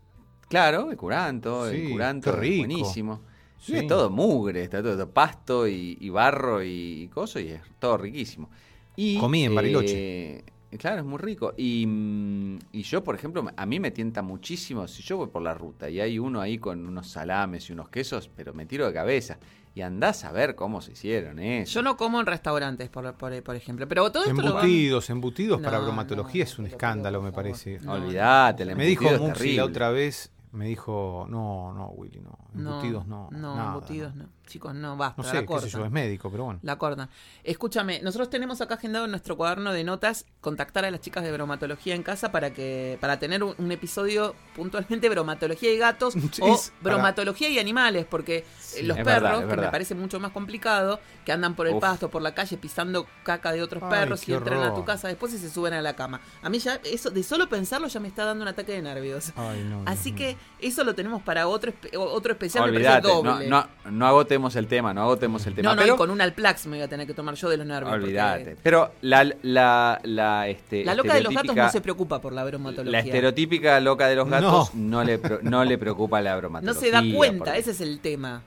[0.48, 2.58] Claro, el curanto, Sí, el curanto qué es rico.
[2.66, 3.20] buenísimo.
[3.62, 3.76] Sí.
[3.76, 8.50] Es todo mugre, está todo, pasto y, y barro y, coso y es todo riquísimo.
[8.96, 9.94] Y, Comí en Bariloche.
[10.38, 10.44] eh,
[10.78, 11.54] claro, es muy rico.
[11.56, 15.42] Y, mm, y yo, por ejemplo, a mí me tienta muchísimo, si yo voy por
[15.42, 18.84] la ruta y hay uno ahí con unos salames y unos quesos, pero me tiro
[18.86, 19.38] de cabeza.
[19.74, 21.74] Y andás a ver cómo se hicieron eso.
[21.74, 23.86] Yo no como en restaurantes, por, por, por ejemplo.
[23.88, 27.32] Pero todo esto lo van- Embutidos, embutidos para No, bromatología no, es un escándalo, me
[27.32, 27.78] parece.
[27.80, 32.38] No, Olvídate, el Me dijo Muxi la otra vez, me dijo, no, no, Willy, no.
[32.54, 33.28] Embutidos no.
[33.32, 34.28] No, nada, embutidos no.
[34.52, 35.22] Chicos, no, basta.
[35.22, 35.70] No la sé, qué sé cortan.
[35.70, 36.60] yo, es médico, pero bueno.
[36.62, 37.08] La cortan.
[37.42, 41.32] Escúchame, nosotros tenemos acá agendado en nuestro cuaderno de notas contactar a las chicas de
[41.32, 46.42] bromatología en casa para que para tener un, un episodio puntualmente bromatología y gatos Sí,
[46.42, 46.48] o
[46.82, 50.32] para- bromatología y animales, porque eh, Sí, los perros, verdad, que me parece mucho más
[50.32, 51.80] complicado, que andan por el Uf.
[51.80, 55.08] pasto, por la calle pisando caca de otros Ay, perros y entran a tu casa
[55.08, 56.20] después y se suben a la cama.
[56.42, 59.32] A mí ya eso de solo pensarlo ya me está dando un ataque de nervios.
[59.34, 63.68] Ay, no, Así que eso lo tenemos para otro otro especial, me parece no, no,
[63.90, 65.70] no agotemos el tema, no agotemos el tema.
[65.70, 67.56] No, no, pero, y con un Alplax me voy a tener que tomar yo de
[67.56, 67.90] los nervios.
[67.90, 68.56] porque Olvídate.
[68.62, 72.44] Pero la, la, la, este, La loca de los gatos no se preocupa por la
[72.44, 72.92] bromatología.
[72.92, 74.98] La estereotípica loca de los gatos No.
[74.98, 76.80] no, le, pro- no le preocupa la No bromatología.
[76.80, 78.42] se da cuenta, porque- ese es el tema.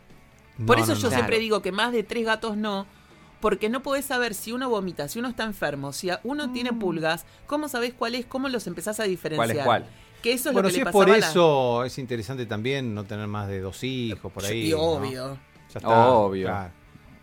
[0.58, 1.10] No, Por eso no, yo no.
[1.10, 1.42] siempre Claro.
[1.42, 2.86] digo que más de tres gatos no,
[3.42, 6.72] porque no podés saber si uno vomita, si uno está enfermo, si a- uno tiene
[6.74, 9.48] pulgas, cómo sabés cuál es, cómo los empezás a diferenciar.
[9.48, 9.86] ¿Cuál es cuál?
[10.24, 12.96] Que eso es Bueno, lo que si le es por la- eso, es interesante también
[12.96, 14.68] no tener más de dos hijos por ahí.
[14.68, 15.38] Sí, ¿no?
[15.84, 15.88] Obvio.
[15.90, 16.48] Ya está, Obvio.
[16.48, 16.72] claro.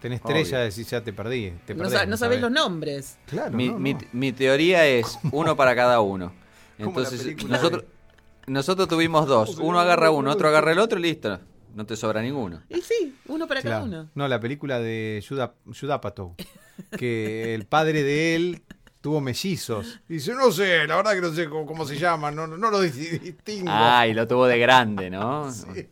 [0.00, 1.52] Tenés tres, ya decís, ya te perdí.
[1.64, 3.18] Te No, sa- no sabés los nombres.
[3.26, 4.00] Claro, Mi, no, mi- no.
[4.12, 6.32] mi teoría es uno para cada uno.
[6.76, 9.58] Entonces, película nosotros, de- nosotros tuvimos dos.
[9.58, 11.38] Uno agarra uno, otro agarra el otro y listo.
[11.76, 12.62] No te sobra ninguno.
[12.68, 13.86] Y sí, uno para cada Claro.
[14.02, 14.10] uno.
[14.16, 16.34] No, la película de Judah, Judah Apatow,
[16.98, 18.62] que el padre de él
[19.00, 20.00] tuvo mellizos.
[20.08, 22.58] Y dice, no sé, la verdad que no sé cómo, cómo se llaman, no, no,
[22.58, 23.68] no lo dis- distingo.
[23.70, 25.48] Ah, y lo tuvo de grande, ¿no?
[25.52, 25.88] Sí.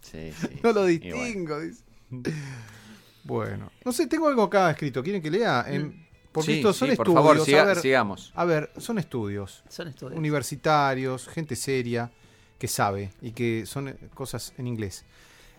[0.00, 0.60] Sí, sí.
[0.62, 1.14] No lo Y bueno.
[1.24, 1.60] distingo.
[1.60, 1.81] dice.
[3.24, 5.02] Bueno, no sé, tengo algo acá escrito.
[5.02, 5.64] ¿Quieren que lea?
[5.68, 7.24] En- porque Sí, estos son sí, por estudios.
[7.24, 8.32] favor, siga- a, ver, sigamos.
[8.34, 10.18] a ver, son estudios Son estudios.
[10.18, 12.10] universitarios, gente seria,
[12.58, 15.04] que sabe y que son eh, cosas en inglés.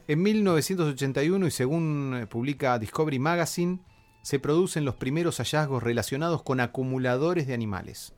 [0.08, 3.80] En 1981, y según eh, publica Discovery Magazine,
[4.24, 8.14] se producen los primeros hallazgos relacionados con acumuladores de animales.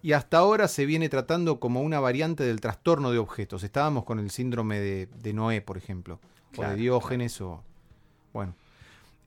[0.00, 3.62] Y hasta ahora se viene tratando como una variante del trastorno de objetos.
[3.62, 6.20] Estábamos con el síndrome de, de Noé, por ejemplo,
[6.52, 7.62] o Claro, de Diógenes, o.
[8.32, 8.54] Bueno.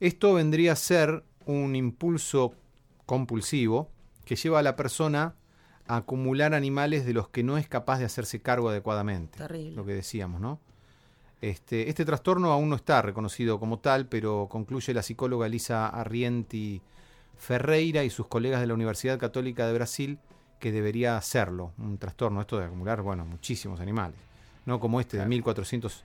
[0.00, 2.54] Esto vendría a ser un impulso
[3.06, 3.88] compulsivo
[4.24, 5.34] que lleva a la persona
[5.86, 9.38] a acumular animales de los que no es capaz de hacerse cargo adecuadamente.
[9.38, 9.76] Terrible.
[9.76, 10.60] Lo que decíamos, ¿no?
[11.40, 16.82] Este, este trastorno aún no está reconocido como tal, pero concluye la psicóloga Elisa Arrienti
[17.36, 20.18] Ferreira y sus colegas de la Universidad Católica de Brasil
[20.58, 24.18] que debería serlo, un trastorno, esto de acumular, bueno, muchísimos animales,
[24.64, 26.04] no como este de 1400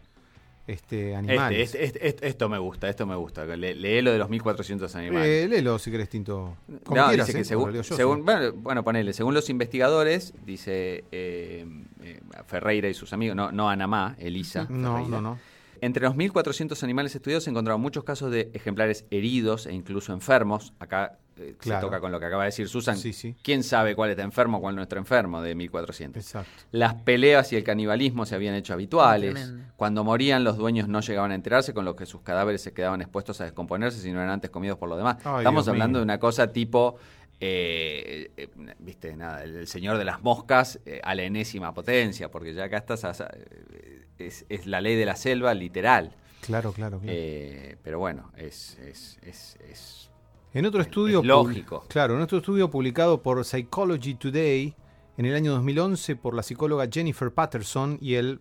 [0.73, 1.59] este, animales.
[1.75, 3.45] Este, este, este- esto me gusta, esto me gusta.
[3.45, 5.27] Le, lee lo de los 1400 animales.
[5.27, 6.57] Eh, léelo si querés, Tinto.
[6.83, 7.41] Como No, quieras, dice ¿eh?
[7.41, 8.23] que según, yo, según- sí.
[8.23, 11.65] bueno, bueno, ponele, según los investigadores, dice eh,
[12.03, 14.67] eh, Ferreira y sus amigos, no, no Anamá, Elisa.
[14.69, 15.39] No, Ferreira, no, no.
[15.81, 20.73] Entre los 1.400 animales estudiados se encontraron muchos casos de ejemplares heridos e incluso enfermos.
[20.79, 21.79] Acá eh, Claro.
[21.81, 22.95] se toca con lo que acaba de decir Susan.
[22.97, 23.35] Sí, sí.
[23.41, 26.17] ¿Quién sabe cuál está enfermo, cuál no está enfermo de 1.400?
[26.17, 26.51] Exacto.
[26.71, 29.53] Las peleas y el canibalismo se habían hecho habituales.
[29.75, 33.01] Cuando morían, los dueños no llegaban a enterarse, con lo que sus cadáveres se quedaban
[33.01, 35.17] expuestos a descomponerse si no eran antes comidos por los demás.
[35.23, 36.01] Ay, Estamos Dios hablando mío.
[36.01, 36.97] de una cosa tipo,
[37.39, 42.29] eh, eh, viste, nada, el, el señor de las moscas eh, a la enésima potencia,
[42.29, 46.15] porque ya acá estás, a- eh, es, es la ley de la selva literal.
[46.41, 47.13] Claro, claro, claro.
[47.15, 50.09] Eh, pero bueno, es, es, es, es-
[50.53, 51.19] En otro estudio.
[51.19, 51.85] es lógico.
[51.87, 54.73] Claro, en otro estudio publicado por Psychology Today
[55.17, 58.39] en el año 2011 por la psicóloga Jennifer Patterson y el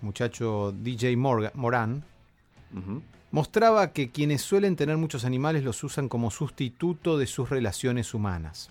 [0.00, 2.04] muchacho DJ Morga- Moran,
[3.30, 8.70] mostraba que quienes suelen tener muchos animales los usan como sustituto de sus relaciones humanas,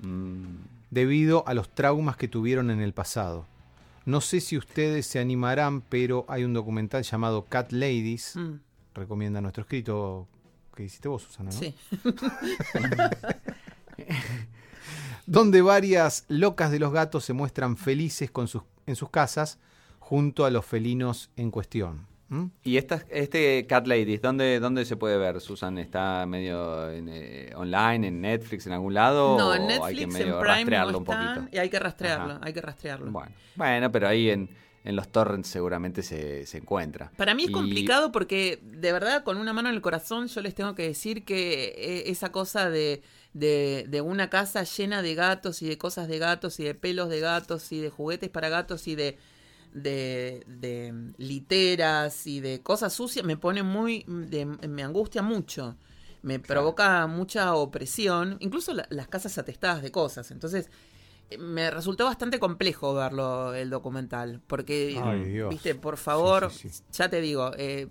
[0.00, 0.56] Mm,
[0.90, 3.46] debido a los traumas que tuvieron en el pasado.
[4.06, 8.60] No sé si ustedes se animarán, pero hay un documental llamado Cat Ladies, Mm,
[8.94, 10.26] recomienda nuestro escrito
[10.74, 11.58] que hiciste vos, Susana, ¿no?
[11.58, 11.74] sí.
[15.26, 19.58] donde varias locas de los gatos se muestran felices con sus, en sus casas
[19.98, 22.06] junto a los felinos en cuestión.
[22.28, 22.46] ¿Mm?
[22.64, 25.78] Y esta, este Cat Ladies, ¿dónde, ¿dónde se puede ver, Susan?
[25.78, 29.36] ¿Está medio en, eh, online, en Netflix, en algún lado?
[29.38, 31.56] No, o en hay que Netflix, medio en Prime rastrearlo no un están poquito?
[31.56, 32.40] y hay que rastrearlo, Ajá.
[32.42, 33.10] hay que rastrearlo.
[33.12, 34.48] Bueno, bueno, pero ahí en,
[34.82, 37.12] en los torrents seguramente se, se encuentra.
[37.16, 40.40] Para mí es Y- complicado porque, de verdad, con una mano en el corazón, yo
[40.40, 43.02] les tengo que decir que eh, esa cosa de,
[43.34, 47.08] de, de una casa llena de gatos y de cosas de gatos y de pelos
[47.08, 49.16] de gatos y de juguetes para gatos y de,
[49.76, 54.04] de, de literas y de cosas sucias me pone muy.
[54.08, 55.76] de- me angustia mucho.
[56.22, 60.30] Me provoca mucha opresión, incluso la- las casas atestadas de cosas.
[60.32, 60.70] Entonces,
[61.30, 64.40] eh, me resultó bastante complejo verlo el documental.
[64.46, 66.82] Porque, Ay, viste, por favor, Sí, sí, sí.
[66.92, 67.86] ya te digo, eh,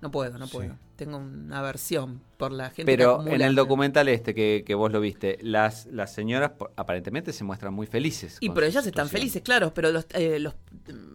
[0.00, 0.52] no, no puedo, no Sí.
[0.56, 0.76] puedo.
[0.96, 2.82] Tengo una aversión por la gente.
[2.82, 7.32] que Pero en el documental este que, que vos lo viste, las, las señoras aparentemente
[7.32, 8.36] se muestran muy felices.
[8.40, 10.54] Y pero ellas están felices, claro, pero los, eh, los-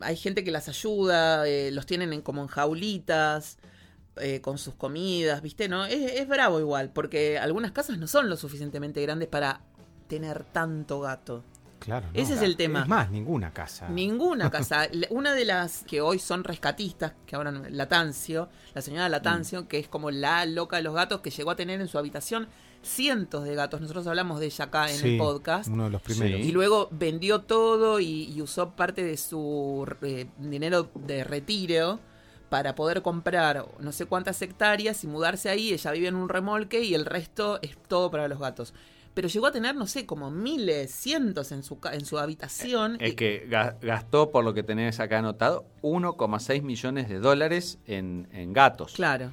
[0.01, 3.57] hay gente que las ayuda, eh, los tienen en, como en jaulitas,
[4.17, 5.67] eh, con sus comidas, ¿viste?
[5.67, 9.61] no es, es bravo igual, porque algunas casas no son lo suficientemente grandes para
[10.07, 11.43] tener tanto gato.
[11.79, 12.07] Claro.
[12.13, 12.19] no.
[12.19, 12.81] Ese es el tema.
[12.83, 13.87] Es más, ninguna casa.
[13.89, 14.87] Ninguna casa.
[15.09, 19.67] Una de las que hoy son rescatistas, que ahora Latancio, la señora Latancio, Mm.
[19.67, 22.47] que es como la loca de los gatos, que llegó a tener en su habitación
[22.81, 23.81] cientos de gatos.
[23.81, 25.69] Nosotros hablamos de ella acá en Sí, el podcast.
[25.69, 26.39] Uno de los primeros.
[26.41, 31.99] Y luego vendió todo y, y usó parte de su eh, dinero de retiro
[32.49, 35.73] para poder comprar no sé cuántas hectáreas y mudarse ahí.
[35.73, 38.73] Ella vive en un remolque y el resto es todo para los gatos.
[39.15, 42.97] Pero llegó a tener, no sé, como miles, cientos en su, en su habitación.
[42.99, 47.79] Es Y- que ga- gastó, por lo que tenés acá anotado, 1,6 millones de dólares
[47.87, 48.93] en, en gatos.
[48.93, 49.31] Claro.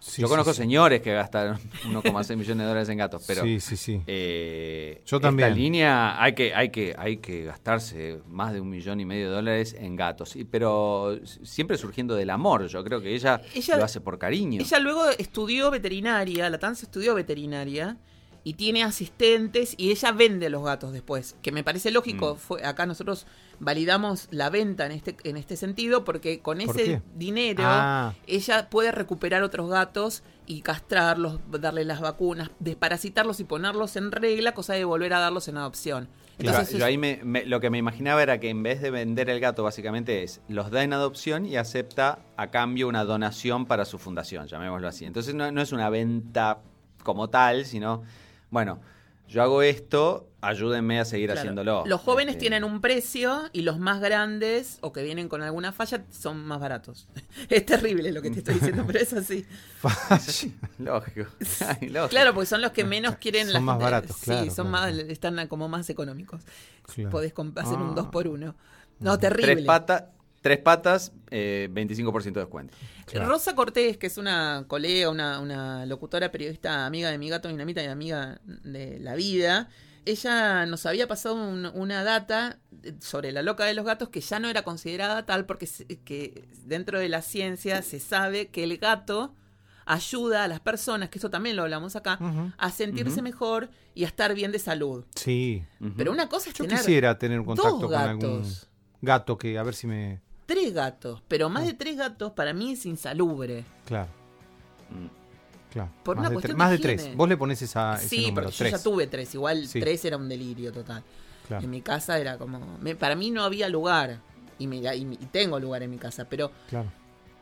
[0.00, 0.58] Sí, Yo conozco sí.
[0.58, 4.00] señores que gastaron 1,6 millones de dólares en gatos, pero Sí, sí, sí.
[4.06, 5.48] eh, Yo también.
[5.48, 9.28] Esta línea hay que, hay que, hay que gastarse más de un millón y medio
[9.30, 10.36] de dólares en gatos.
[10.36, 12.68] Y, pero siempre surgiendo del amor.
[12.68, 14.60] Yo creo que ella, Ella- lo hace por cariño.
[14.60, 17.96] Ella luego estudió veterinaria, la Tanza estudió veterinaria
[18.44, 22.34] y tiene asistentes y ella vende los gatos después, que me parece lógico.
[22.34, 22.38] Mm.
[22.38, 23.26] Fue, acá nosotros
[23.60, 27.02] validamos la venta en este, en este sentido porque con ¿Por ese qué?
[27.16, 28.14] dinero Ah.
[28.26, 34.52] ella puede recuperar otros gatos y castrarlos, darle las vacunas, desparasitarlos y ponerlos en regla,
[34.54, 36.08] cosa de volver a darlos en adopción.
[36.38, 38.92] Yo- Entonces, yo ahí me- me- lo que me imaginaba era que en vez de
[38.92, 43.66] vender el gato, básicamente es los da en adopción y acepta a cambio una donación
[43.66, 45.04] para su fundación, llamémoslo así.
[45.04, 46.60] Entonces no, no es una venta
[47.02, 48.02] como tal, sino,
[48.50, 48.80] bueno,
[49.28, 51.40] yo hago esto, ayúdenme a seguir Claro.
[51.40, 51.84] haciéndolo.
[51.86, 55.70] Los jóvenes Este, tienen un precio y los más grandes o que vienen con alguna
[55.72, 57.08] falla son más baratos.
[57.50, 59.44] Es terrible lo que te estoy diciendo, pero es así.
[60.78, 61.28] Lógico.
[61.66, 62.08] Ay, lógico.
[62.08, 64.68] Claro, porque son los que menos quieren Son la más gente- baratos, Sí, claro, son
[64.70, 64.92] claro.
[64.94, 66.42] más, están como más económicos.
[66.94, 67.10] Claro.
[67.10, 67.94] Podés hacer un Ah.
[67.96, 68.54] 2 por 1
[69.00, 69.54] No, terrible.
[69.54, 72.76] Tres, pata- tres patas, eh, 25% de descuento.
[73.06, 73.28] Claro.
[73.28, 77.82] Rosa Cortés, que es una colega, una, una locutora, periodista, amiga de mi gato Dinamita
[77.82, 79.68] y amiga de la vida,
[80.04, 82.58] ella nos había pasado un- una data
[83.00, 86.48] sobre la loca de los gatos que ya no era considerada tal porque se- que
[86.64, 89.34] dentro de la ciencia se sabe que el gato
[89.84, 92.18] ayuda a las personas, que eso también lo hablamos acá,
[92.58, 95.04] a sentirse mejor y a estar bien de salud.
[95.14, 95.64] Sí.
[95.96, 98.68] Pero una cosa es Yo tener quisiera tener un contacto dos con algún gatos.
[99.00, 100.20] gato que a ver si me.
[100.48, 103.64] Tres gatos, pero más de tres gatos para mí es insalubre.
[103.84, 104.08] Claro,
[104.90, 105.06] Mm.
[105.70, 105.90] claro.
[106.02, 107.16] Por más una de, cuestión tre- de más de tres.
[107.16, 108.46] Vos le pones esa, ese sí, número.
[108.46, 108.72] porque yo tres.
[108.72, 109.34] ya tuve tres.
[109.34, 109.78] Igual Sí.
[109.80, 111.04] tres era un delirio total.
[111.46, 111.64] Claro.
[111.64, 112.78] En mi casa era como...
[112.80, 114.20] me- para mí no había lugar.
[114.58, 116.24] Y, me- y- y tengo lugar en mi casa.
[116.28, 116.90] Pero Claro.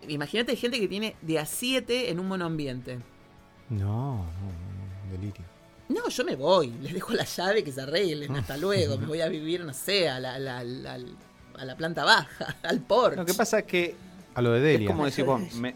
[0.09, 2.99] imagínate gente que tiene de a siete en un monoambiente.
[3.71, 5.45] No, no, no, delirio.
[5.89, 6.69] No, yo me voy.
[6.83, 8.35] Les dejo la llave que se arreglen.
[8.37, 8.99] Hasta luego.
[8.99, 10.99] Me voy a vivir, no sé, a la, la- la-
[11.59, 13.17] a la planta baja, al porche.
[13.17, 13.95] Lo que pasa es que
[14.35, 14.89] A lo de Delia.
[14.89, 15.75] Es como decís vos, me-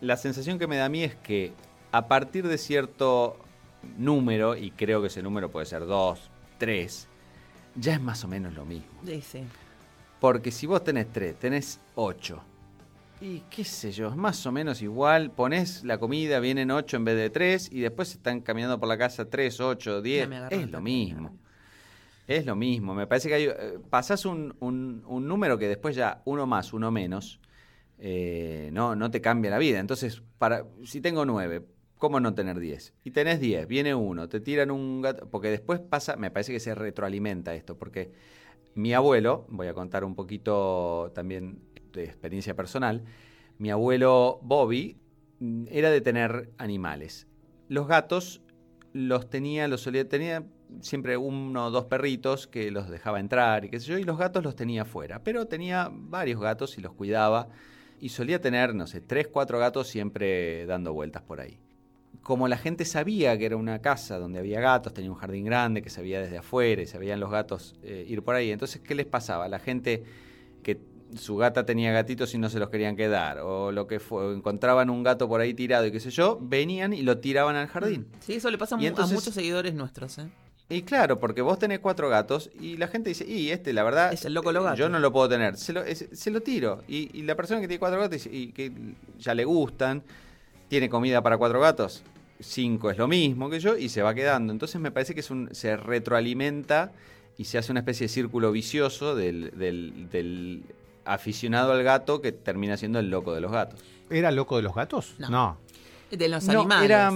[0.00, 1.52] la sensación que me da a mí es que
[1.92, 3.38] a partir de cierto
[3.96, 7.06] número, y creo que ese número puede ser dos, tres,
[7.76, 8.88] ya es más o menos lo mismo.
[9.06, 9.40] Sí, sí.
[10.20, 12.42] Porque si vos tenés tres, tenés ocho.
[13.20, 15.30] Y qué sé yo, es más o menos igual.
[15.30, 18.98] Ponés la comida, vienen ocho en vez de tres, y después están caminando por la
[18.98, 20.24] casa tres, ocho, diez.
[20.24, 21.36] Ya me agarró Es el lo mismo.
[22.26, 22.94] Es lo mismo.
[22.94, 27.40] Me parece que hay, eh, pasás un, número que después ya uno más, uno menos,
[27.98, 29.78] eh, no, no te cambia la vida.
[29.78, 31.66] Entonces, para, si tengo nueve,
[31.98, 32.94] ¿cómo no tener diez?
[33.04, 35.28] Y tenés diez, viene uno, te tiran un gato.
[35.30, 37.76] Porque después pasa, me parece que se retroalimenta esto.
[37.76, 38.12] Porque
[38.74, 41.60] mi abuelo, voy a contar un poquito también
[41.92, 43.04] de experiencia personal,
[43.58, 44.98] mi abuelo Bobby
[45.40, 47.26] mm, era de tener animales.
[47.68, 48.42] Los gatos
[48.92, 50.44] los tenía, los solía, tenía
[50.80, 54.18] siempre uno o dos perritos que los dejaba entrar y qué sé yo, y los
[54.18, 55.22] gatos los tenía afuera.
[55.22, 57.48] Pero tenía varios gatos y los cuidaba.
[58.00, 61.58] Y solía tener, no sé, tres, cuatro gatos siempre dando vueltas por ahí.
[62.22, 65.82] Como la gente sabía que era una casa donde había gatos, tenía un jardín grande
[65.82, 68.50] que se veía desde afuera y se veían los gatos eh, ir por ahí.
[68.50, 69.48] Entonces, ¿qué les pasaba?
[69.48, 70.02] La gente
[70.62, 70.80] que
[71.16, 74.90] su gata tenía gatitos y no se los querían quedar, o lo que fue, encontraban
[74.90, 78.06] un gato por ahí tirado y qué sé yo, venían y lo tiraban al jardín.
[78.20, 80.28] Sí, eso le pasa Y entonces- a muchos seguidores nuestros, ¿eh?
[80.68, 84.12] Y claro, porque vos tenés cuatro gatos y la gente dice, y este, la verdad,
[84.12, 84.78] Es el loco de los gatos".
[84.78, 86.82] yo no lo puedo tener, se lo, es- se lo tiro.
[86.88, 88.72] Y, y la persona que tiene cuatro gatos dice, y que
[89.18, 90.02] ya le gustan,
[90.68, 92.02] tiene comida para cuatro gatos,
[92.40, 94.52] cinco es lo mismo que yo, y se va quedando.
[94.52, 96.92] Entonces me parece que es un, se retroalimenta
[97.36, 100.62] y se hace una especie de círculo vicioso del, del- del
[101.04, 103.80] aficionado al gato que termina siendo el loco de los gatos.
[104.08, 105.14] ¿Era loco de los gatos?
[105.18, 105.58] No.
[106.10, 106.84] De los No, animales.
[106.86, 107.10] era.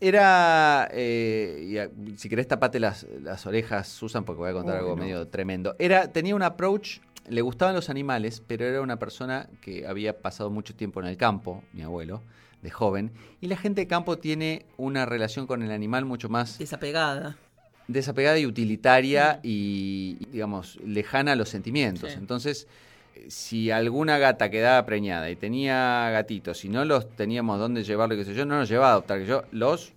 [0.00, 0.88] Mm, Era.
[0.92, 4.78] eh, y a- si querés, tapate las, las orejas, Susan, porque voy a contar Uy,
[4.80, 5.02] algo no.
[5.02, 5.74] medio tremendo.
[5.78, 6.98] Era, tenía un approach.
[7.28, 11.16] Le gustaban los animales, pero era una persona que había pasado mucho tiempo en el
[11.16, 12.22] campo, mi abuelo,
[12.62, 13.10] de joven.
[13.40, 17.36] Y la gente de campo tiene una relación con el animal mucho más Desapegada.
[17.88, 22.12] desapegada y utilitaria y, digamos, lejana a los sentimientos.
[22.12, 22.18] Sí.
[22.18, 22.68] Entonces,
[23.28, 28.24] si alguna gata quedaba preñada y tenía gatitos y no los teníamos dónde llevarlo, qué
[28.24, 29.92] sé yo, no los llevaba a adoptar, que yo los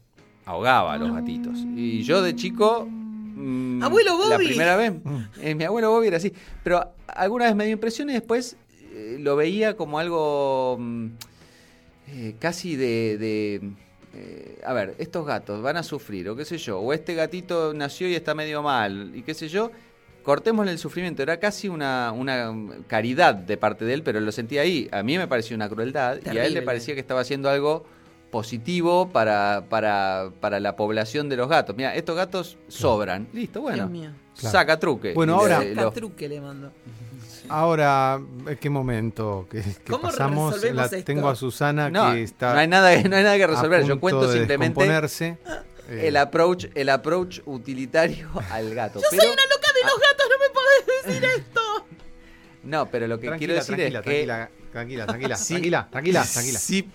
[0.46, 1.58] ahogaba a los gatitos.
[1.76, 2.88] Y yo de chico...
[2.90, 4.48] mm, Abuelo La Bobby.
[4.48, 4.94] primera vez,
[5.42, 6.34] eh, mi abuelo Bobby era así.
[6.64, 8.58] Pero alguna vez me dio impresión y después
[8.94, 11.06] eh, lo veía como algo mm,
[12.08, 13.18] eh, casi de...
[13.18, 13.62] de,
[14.16, 17.76] eh, a ver, estos gatos van a sufrir, o qué sé yo, o este gatito
[17.76, 19.72] nació y está medio mal, y qué sé yo,
[20.30, 21.24] cortémosle el sufrimiento.
[21.24, 22.54] Era casi una, una
[22.86, 24.88] caridad de parte de él, pero lo sentía ahí.
[24.92, 27.84] A mí me pareció una crueldad, y a él le parecía que estaba haciendo algo
[28.30, 31.76] positivo para, para, para la población de los gatos.
[31.76, 33.28] Mira, estos gatos sobran.
[33.34, 33.90] Listo, bueno.
[33.92, 34.14] Claro.
[34.52, 35.14] Saca truque.
[35.16, 36.72] Bueno, ahora- le- Saca los- truque le mando.
[37.48, 40.54] Ahora, ¿en qué momento que, que ¿Cómo pasamos?
[40.54, 41.06] resolvemos La, esto?
[41.06, 43.84] tengo a Susana no, que está no hay nada, no hay nada que resolver.
[43.86, 45.38] Yo cuento de simplemente descomponerse.
[45.90, 49.00] Eh, el approach, el approach utilitario al gato.
[49.00, 49.42] Yo pero, soy una
[49.84, 51.62] de los gatos, no me podés decir esto.
[52.64, 55.54] No, pero lo que tranquila, quiero decir tranquila, es que tranquila, tranquila, tranquila, Sí.
[55.54, 56.60] tranquila, tranquila, tranquila.
[56.60, 56.90] sí,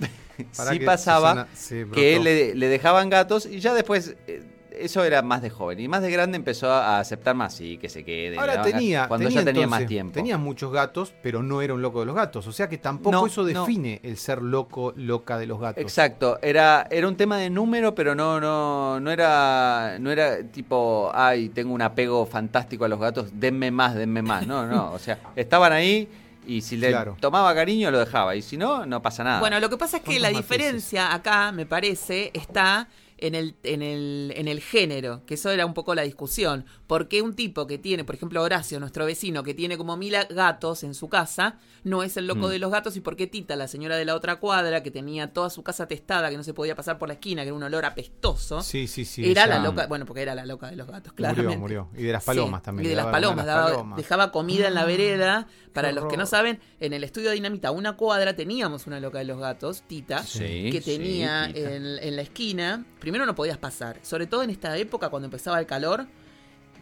[0.56, 4.42] Para sí que pasaba Susana que le, le dejaban gatos y ya después eh,
[4.78, 7.88] eso era más de joven y más de grande empezó a aceptar más sí que
[7.88, 11.42] se quede Ahora tenía, cuando tenía ya tenía entonces- más tiempo Tenía muchos gatos, pero
[11.42, 12.46] no era un loco de los gatos.
[12.46, 13.60] O sea que tampoco No, eso no.
[13.66, 15.82] define el ser loco, loca de los gatos.
[15.82, 21.10] Exacto, era, era un tema de número, pero no, no, no era, no era tipo,
[21.14, 24.46] ay, tengo un apego fantástico a los gatos, denme más, denme más.
[24.46, 26.08] No, no, o sea, estaban ahí
[26.46, 27.16] y si le Claro.
[27.20, 29.40] tomaba cariño lo dejaba y si no, no pasa nada.
[29.40, 30.48] Bueno, lo que pasa es que ¿Cuántos la matices?
[30.58, 32.86] diferencia acá, me parece, está
[33.18, 36.64] en el, en, el, en el género, que eso era un poco la discusión.
[36.86, 40.14] ¿Por qué un tipo que tiene, por ejemplo, Horacio, nuestro vecino, que tiene como mil
[40.30, 42.50] gatos en su casa, no es el loco Mm.
[42.50, 42.96] de los gatos?
[42.96, 45.86] ¿Y por qué Tita, la señora de la otra cuadra, que tenía toda su casa
[45.86, 48.62] testada, que no se podía pasar por la esquina, que era un olor apestoso?
[48.62, 49.30] Sí, sí, sí.
[49.30, 51.56] era la loca, bueno, porque era la loca de los gatos, claramente.
[51.56, 52.00] Murió, murió.
[52.02, 52.86] Y de las palomas Sí, también.
[52.86, 53.96] Y de las palomas, las palomas.
[53.96, 55.46] dejaba comida en la vereda.
[55.72, 59.18] Para los que no saben, en el estudio de Dinamita, una cuadra, teníamos una loca
[59.18, 61.74] de los gatos, Tita, Sí, que sí, tenía Tita.
[61.74, 62.86] en, en la esquina.
[63.04, 66.06] Primero no podías pasar, sobre todo en esta época cuando empezaba el calor,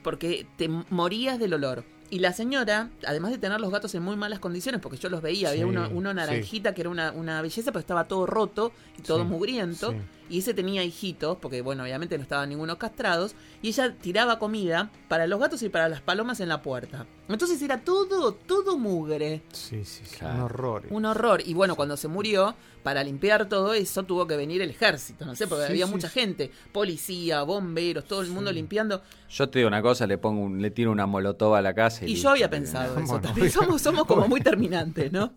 [0.05, 1.83] porque te morías del olor.
[2.11, 5.21] Y la señora, además de tener los gatos en muy malas condiciones, porque yo los
[5.21, 9.03] veía, había uno, uno naranjita que era una, una belleza, pero estaba todo roto y
[9.03, 9.95] todo Sí, mugriento.
[10.31, 13.35] Y ese tenía hijitos, porque bueno, obviamente no estaban ninguno castrados.
[13.61, 17.07] Y ella tiraba comida para los gatos y para las palomas en la puerta.
[17.29, 19.43] Entonces era todo, todo mugre.
[19.53, 20.17] Sí, sí, sí.
[20.19, 20.35] Claro.
[20.37, 20.83] Un horror.
[20.91, 21.43] Un horror.
[21.45, 25.37] Y bueno, cuando se murió, para limpiar todo eso tuvo que venir el ejército, no
[25.37, 26.19] sé, porque Sí, había sí, mucha sí.
[26.19, 29.03] gente, policía, bomberos, todo el mundo limpiando.
[29.31, 32.05] Yo te digo una cosa, le pongo un- le tiro una molotov a la casa
[32.05, 33.51] y, yo había pensado eso también.
[33.51, 35.33] Somos, somos como muy terminantes, ¿no?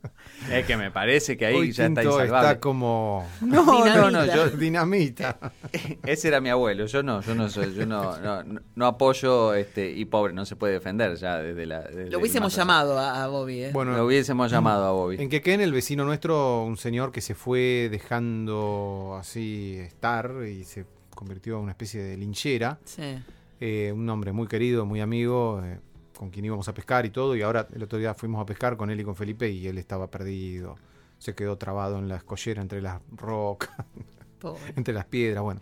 [0.52, 2.50] Es que me parece que ahí Hoy ya está insalvable.
[2.50, 5.38] está como No, no, no, yo, dinamita.
[6.06, 9.92] ese era mi abuelo, yo no, yo no soy, yo no, no, no- apoyo este
[9.92, 13.28] y pobre, no se puede defender ya desde la desde Lo hubiésemos llamado a, a
[13.28, 13.72] Bobby, ¿eh?
[13.74, 15.18] Bueno, Lo hubiésemos llamado a Bobby.
[15.20, 20.86] En Quequén, el vecino nuestro, un señor que se fue dejando así estar y se
[21.14, 22.78] convirtió en una especie de linchera.
[22.84, 23.18] Sí.
[23.62, 25.80] Eh, un hombre muy querido, muy amigo, eh,
[26.18, 27.36] con quien íbamos a pescar y todo.
[27.36, 29.78] Y ahora el otro día fuimos a pescar con él y con Felipe y él
[29.78, 30.76] estaba perdido.
[31.18, 33.70] Se quedó trabado en la escollera entre las rocas,
[34.54, 34.74] Pobre.
[34.76, 35.44] entre las piedras.
[35.44, 35.62] Bueno,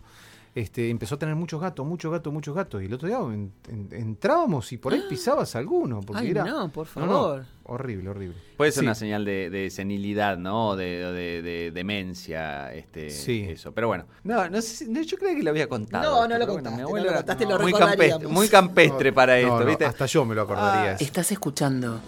[0.54, 2.80] este, empezó a tener muchos gatos, muchos gatos, muchos gatos.
[2.82, 6.00] Y el otro día en- en- entrábamos y por ahí pisabas alguno.
[6.00, 7.44] Porque Ay, era, no, por No, no, favor.
[7.64, 8.36] horrible, horrible.
[8.56, 8.86] Puede ser Sí.
[8.86, 10.76] una señal de, de senilidad, ¿no?
[10.76, 13.46] De, o de- de demencia, este, Sí.
[13.48, 13.72] eso.
[13.72, 16.04] Pero bueno, no, no sé, si- no, yo creo que lo había contado.
[16.04, 18.48] No, no lo bueno, contaste, mi no abuelo lo era contaste, lo muy campestre, muy
[18.48, 19.84] campestre para No, esto, no, ¿viste?
[19.86, 20.92] Hasta yo me lo acordaría.
[20.92, 20.96] Ah.
[21.00, 22.00] Estás escuchando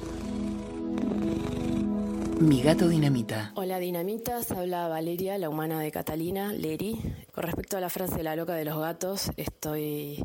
[2.40, 3.52] Mi gato dinamita.
[3.54, 7.00] Hola dinamitas, habla Valeria, la humana de Catalina, Leri.
[7.32, 10.22] Con respecto a la frase de la loca de los gatos, estoy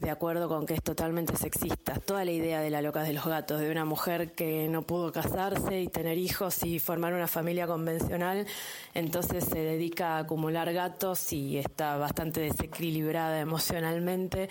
[0.00, 1.94] de acuerdo con que es totalmente sexista.
[2.00, 5.12] Toda la idea de la loca de los gatos, de una mujer que no pudo
[5.12, 8.46] casarse y tener hijos y formar una familia convencional,
[8.92, 14.48] entonces se dedica a acumular gatos y está bastante desequilibrada emocionalmente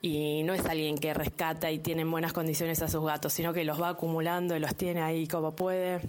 [0.00, 3.52] y no es alguien que rescata y tiene en buenas condiciones a sus gatos, sino
[3.52, 6.00] que los va acumulando y los tiene ahí como puede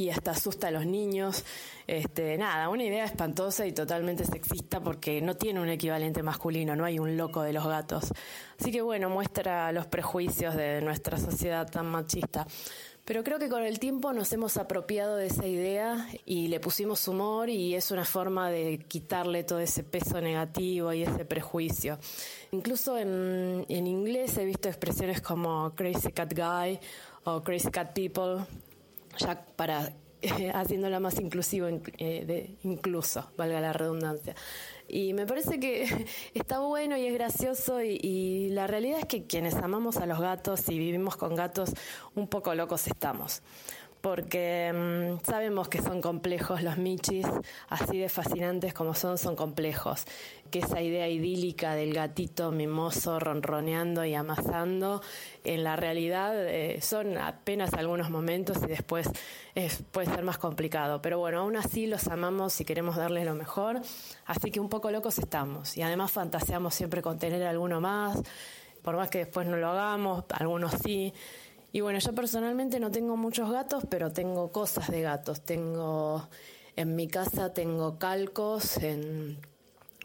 [0.00, 1.44] y hasta asusta a los niños.
[1.86, 6.84] Este, nada, una idea espantosa y totalmente sexista porque no tiene un equivalente masculino, no
[6.84, 8.12] hay un loco de los gatos.
[8.58, 12.46] Así que bueno, muestra los prejuicios de nuestra sociedad tan machista.
[13.04, 17.06] Pero creo que con el tiempo nos hemos apropiado de esa idea y le pusimos
[17.08, 21.98] humor y es una forma de quitarle todo ese peso negativo y ese prejuicio.
[22.52, 26.78] Incluso en, en inglés he visto expresiones como crazy cat guy
[27.24, 28.46] o crazy cat people,
[29.18, 29.92] ya para
[30.22, 34.34] eh, haciéndola más inclusivo, eh, de, incluso, valga la redundancia.
[34.86, 39.26] Y me parece que está bueno y es gracioso y, y, la realidad es que
[39.26, 41.70] quienes amamos a los gatos y vivimos con gatos,
[42.14, 43.42] un poco locos estamos
[44.00, 47.26] porque mm, sabemos que son complejos los michis,
[47.68, 50.04] así de fascinantes como son, son complejos.
[50.50, 55.02] Que esa idea idílica del gatito mimoso ronroneando y amasando,
[55.44, 59.08] en la realidad eh, son apenas algunos momentos y después
[59.92, 61.02] puede ser más complicado.
[61.02, 63.80] Pero bueno, aún así los amamos y queremos darles lo mejor,
[64.26, 65.76] así que un poco locos estamos.
[65.76, 68.18] Y además fantaseamos siempre con tener alguno más,
[68.82, 71.12] por más que después no lo hagamos, algunos sí.
[71.72, 75.42] Y bueno, yo personalmente no tengo muchos gatos, pero tengo cosas de gatos.
[75.42, 76.28] Tengo,
[76.76, 79.38] en mi casa tengo calcos en,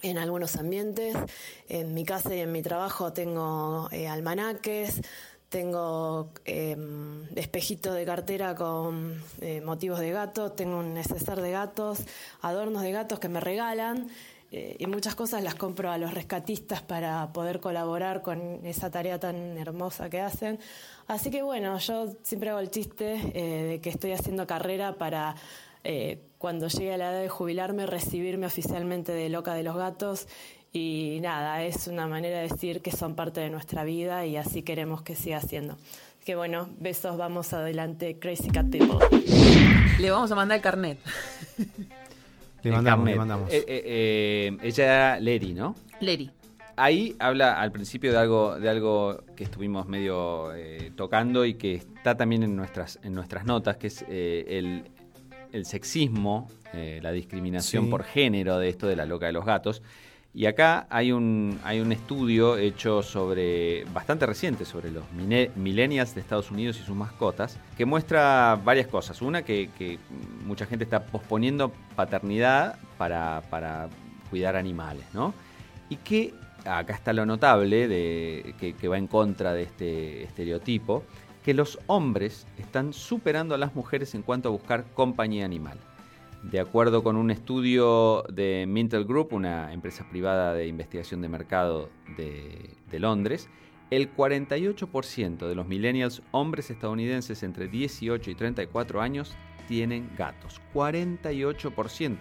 [0.04, 1.16] en algunos ambientes.
[1.68, 5.02] En mi casa y en mi trabajo tengo eh, almanaques.
[5.50, 6.76] Tengo eh,
[7.36, 12.00] espejito de cartera con eh, motivos de gato, tengo un neceser de gatos,
[12.42, 14.10] adornos de gatos que me regalan
[14.52, 19.20] eh, y muchas cosas las compro a los rescatistas para poder colaborar con esa tarea
[19.20, 20.60] tan hermosa que hacen.
[21.08, 25.36] Así que bueno, yo siempre hago el chiste eh, de que estoy haciendo carrera para
[25.84, 30.28] eh, cuando llegue a la edad de jubilarme recibirme oficialmente de loca de los gatos
[30.74, 34.62] y nada, es una manera de decir que son parte de nuestra vida y así
[34.62, 35.78] queremos que siga siendo.
[36.26, 38.98] Que bueno, besos, vamos adelante, Crazy Cat People.
[40.00, 41.00] Le vamos a mandar el carnet.
[42.62, 43.54] Le mandamos, le mandamos.
[43.54, 45.76] Eh, eh, eh, ella era Leri, ¿no?
[46.00, 46.32] Leri.
[46.78, 50.52] Ahí habla al principio de algo, de algo que estuvimos medio
[50.96, 54.84] tocando y que está también en nuestras, en nuestras notas, que es el,
[55.54, 57.90] el, sexismo, la discriminación Sí.
[57.90, 59.82] por género de esto de la loca de los gatos.
[60.34, 66.20] Y acá hay un, hay un estudio hecho sobre, bastante reciente, sobre los millennials de
[66.20, 69.22] Estados Unidos y sus mascotas, que muestra varias cosas.
[69.22, 69.98] Una, que, que
[70.46, 73.88] mucha gente está posponiendo paternidad para, para
[74.30, 75.34] cuidar animales, ¿no?
[75.88, 76.34] Y que
[76.66, 81.04] acá está lo notable, que va en contra de este estereotipo,
[81.44, 85.78] que los hombres están superando a las mujeres en cuanto a buscar compañía animal.
[86.42, 91.90] De acuerdo con un estudio de Mintel Group, una empresa privada de investigación de mercado
[92.18, 93.48] de, de Londres,
[93.92, 99.36] el 48% de los millennials hombres estadounidenses entre 18 y 34 años
[99.68, 100.62] tienen gatos.
[100.74, 102.18] 48%.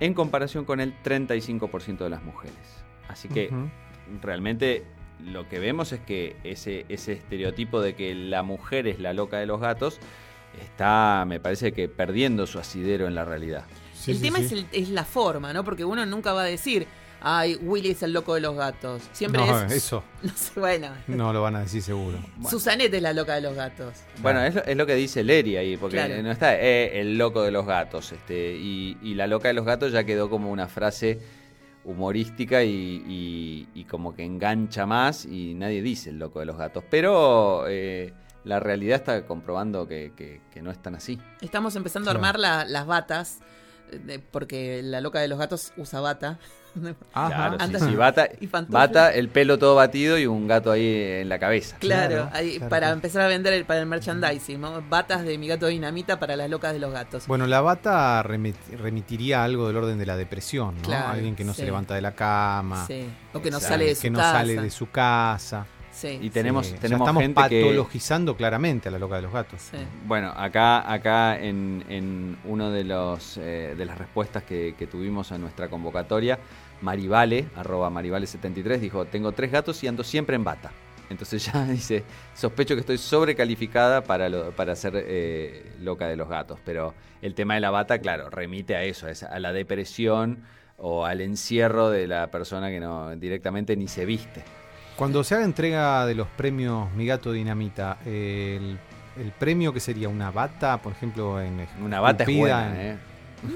[0.00, 2.81] En comparación con el 35% de las mujeres.
[3.08, 3.50] Así que
[4.20, 4.84] realmente
[5.24, 9.38] lo que vemos es que ese, ese estereotipo de que la mujer es la loca
[9.38, 9.98] de los gatos
[10.60, 13.64] está, me parece que perdiendo su asidero en la realidad.
[13.94, 14.44] Sí, el sí, tema sí.
[14.46, 15.64] Es, el- es la forma, ¿no?
[15.64, 16.86] Porque uno nunca va a decir,
[17.20, 19.02] ay, Willy es el loco de los gatos.
[19.12, 19.72] Siempre No, es.
[19.72, 20.88] eso No sé, bueno.
[21.06, 22.18] no lo van a decir seguro.
[22.50, 23.94] Susanete es la loca de los gatos.
[24.20, 26.20] Bueno, es lo, es lo que dice Leri ahí, porque Claro.
[26.22, 29.64] no está eh, el loco de los gatos, este, y, y la loca de los
[29.64, 31.20] gatos ya quedó como una frase
[31.84, 36.56] humorística y, y- y como que engancha más y nadie dice el loco de los
[36.56, 36.84] gatos.
[36.90, 38.12] Pero eh,
[38.44, 41.18] la realidad está comprobando que, que- que no es tan así.
[41.40, 43.40] Estamos empezando a armar la- las batas,
[44.30, 46.38] porque la loca de los gatos usa bata.
[47.12, 50.86] Claro, sí, sí, bata, y bata, el pelo todo batido y un gato ahí
[51.20, 51.76] en la cabeza.
[51.78, 54.80] Claro, Claro, ahí, claro, para empezar a vender el, para el merchandising, ¿no?
[54.88, 57.26] batas de mi gato dinamita para las locas de los gatos.
[57.26, 60.82] Bueno, la bata remit- remitiría a algo del orden de la depresión, ¿no?
[60.82, 61.60] Claro, Alguien que no sí.
[61.60, 64.18] se levanta de la cama, Sí, o que no Exacto, sale de su que no
[64.20, 64.32] casa.
[64.32, 65.66] sale de su casa.
[66.02, 67.60] Sí, Y tenemos, Sí, estamos gente que...
[67.62, 69.60] patologizando claramente a la loca de los gatos.
[69.60, 69.76] sí.
[70.04, 75.30] Bueno, acá, acá en, en uno de los eh, de las respuestas que, que tuvimos
[75.30, 76.40] a nuestra convocatoria,
[76.80, 80.72] Marivale, arroba Marivale73, dijo, tengo tres gatos y ando siempre en bata.
[81.08, 82.02] Entonces ya dice,
[82.34, 86.58] sospecho que estoy sobrecalificada para, lo- para ser eh, loca de los gatos.
[86.64, 90.42] Pero el tema de la bata, claro, remite a eso, a esa- a la depresión
[90.78, 94.42] o al encierro de la persona que no directamente ni se viste.
[95.02, 98.78] Cuando se haga entrega de los premios Mi Gato Dinamita, el,
[99.18, 102.98] el premio que sería una bata, por ejemplo, en Una bata es buena, en- ¿eh?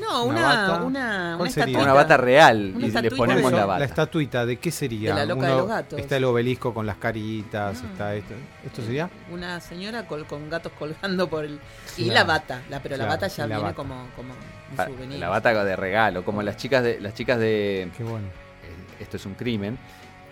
[0.01, 0.82] No, Una una, bata.
[0.82, 1.64] una, ¿Cuál una sería?
[1.66, 1.82] estatuita.
[1.84, 3.84] Una bata real Una y le ponemos la La bata.
[3.84, 5.11] estatuita, ¿de qué sería?
[5.14, 6.01] De la loca de los gatos.
[6.01, 7.86] Está el obelisco con las caritas, Ah.
[7.92, 8.34] está esto.
[8.64, 9.09] ¿Esto sería?
[9.30, 11.61] Una señora col- con gatos colgando por el...
[11.97, 12.14] Y Claro.
[12.14, 13.76] la bata, la, pero la bata ya la viene bata.
[13.76, 14.32] como, como
[14.72, 15.20] un Pa- souvenir.
[15.20, 18.26] La bata de regalo, como las chicas de las chicas de Qué bueno.
[18.26, 19.78] eh, esto es un crimen.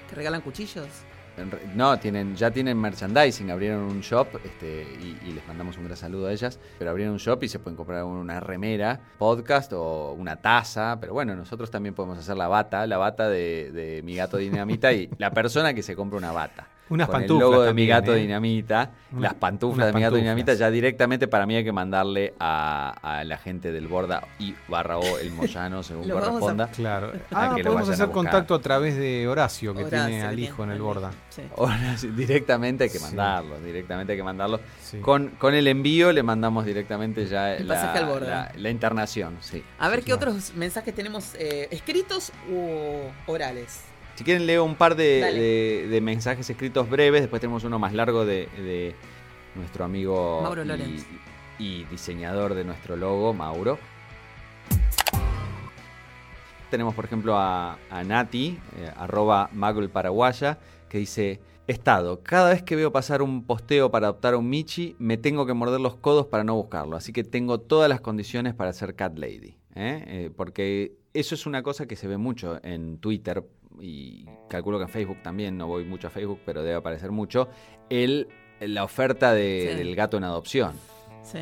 [0.09, 0.89] ¿Que regalan cuchillos?
[1.75, 6.29] No, tienen, ya tienen merchandising, abrieron un shop este, y, les mandamos un gran saludo
[6.29, 10.37] a ellas, pero abrieron un shop y se pueden comprar una remera, podcast o una
[10.37, 14.93] taza, pero bueno, nosotros también podemos hacer la bata, la bata de mi gato dinamita
[14.93, 16.69] y la persona que se compra una bata.
[16.91, 18.19] Unas con pantuflas el logo de también, mi gato ¿eh?
[18.19, 20.23] dinamita, Una- las pantuflas de mi gato pantuflas.
[20.23, 24.55] dinamita, ya directamente para mí hay que mandarle a, a la gente del Borda y
[24.69, 26.67] barra o el Moyano, según Lo vamos a- corresponda.
[26.69, 27.13] Claro.
[27.33, 30.39] A Ah, que podemos a hacer contacto a través de Horacio, que Horacio, tiene al
[30.39, 31.11] hijo en el borda.
[31.31, 31.43] Sí.
[32.17, 33.05] Directamente hay que Sí.
[33.05, 34.61] mandarlo, directamente hay que mandarlo.
[34.83, 34.99] Sí.
[34.99, 38.29] Con, con el envío le mandamos directamente ya El la, pasaje al borde.
[38.29, 39.65] la- la internación, sí.
[39.79, 40.33] A ver Sí, qué claro.
[40.33, 43.81] otros mensajes tenemos eh, escritos o orales.
[44.15, 45.41] Si quieren leo un par de, Dale.
[45.41, 48.95] de- de mensajes escritos breves, después tenemos uno más largo de, de
[49.57, 51.07] nuestro amigo Mauro y- Lorenz.
[51.59, 53.79] y, diseñador de nuestro logo, Mauro.
[56.71, 60.59] Tenemos, por ejemplo, a, a Nati, eh, arroba Magul Paraguaya,
[60.89, 64.97] que dice, Estado, cada vez que veo pasar un posteo para adoptar a un Michi,
[64.99, 66.97] me tengo que morder los codos para no buscarlo.
[66.97, 69.57] Así que tengo todas las condiciones para ser Cat Lady.
[69.75, 70.05] ¿eh?
[70.07, 73.45] Eh, porque eso es una cosa que se ve mucho en Twitter
[73.81, 77.49] y calculo que en Facebook también, no voy mucho a Facebook, pero debe aparecer mucho,
[77.91, 78.29] el,
[78.61, 79.79] la oferta de- Sí.
[79.79, 80.73] del gato en adopción
[81.23, 81.41] Sí.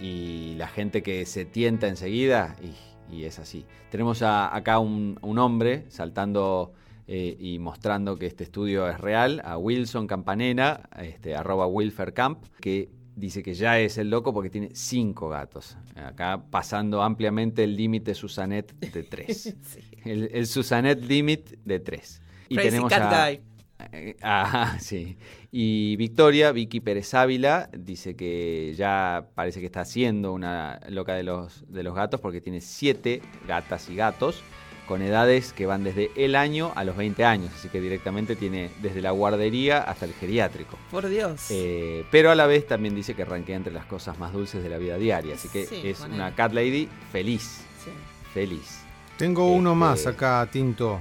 [0.00, 3.66] y la gente que se tienta enseguida y, y es así.
[3.90, 6.72] Tenemos a- acá un, un hombre saltando
[7.06, 12.88] eh, y mostrando que este estudio es real, a Wilson Campanera, este, arroba Wilfercamp, que
[13.14, 15.76] dice que ya es el loco porque tiene cinco gatos.
[15.96, 19.54] Acá pasando ampliamente el límite Susanet de tres.
[19.62, 19.80] Sí.
[20.04, 22.20] El, el Susanet Limit de tres.
[22.48, 25.16] Y Crazy tenemos Cat a, eh, Ah, sí.
[25.50, 31.22] Y Victoria, Vicky Pérez Ávila, dice que ya parece que está haciendo una loca de
[31.22, 34.42] los, de los gatos porque tiene siete gatas y gatos
[34.86, 38.68] con edades que van desde el año a los 20 años, así que directamente tiene
[38.82, 40.78] desde la guardería hasta el geriátrico.
[40.90, 41.46] Por Dios.
[41.50, 44.68] Eh, pero a la vez también dice que ranquea entre las cosas más dulces de
[44.68, 47.90] la vida diaria, así que Sí, es una cat lady feliz, Sí.
[48.34, 48.83] feliz.
[49.16, 51.00] Tengo uno Este- más acá, Tinto.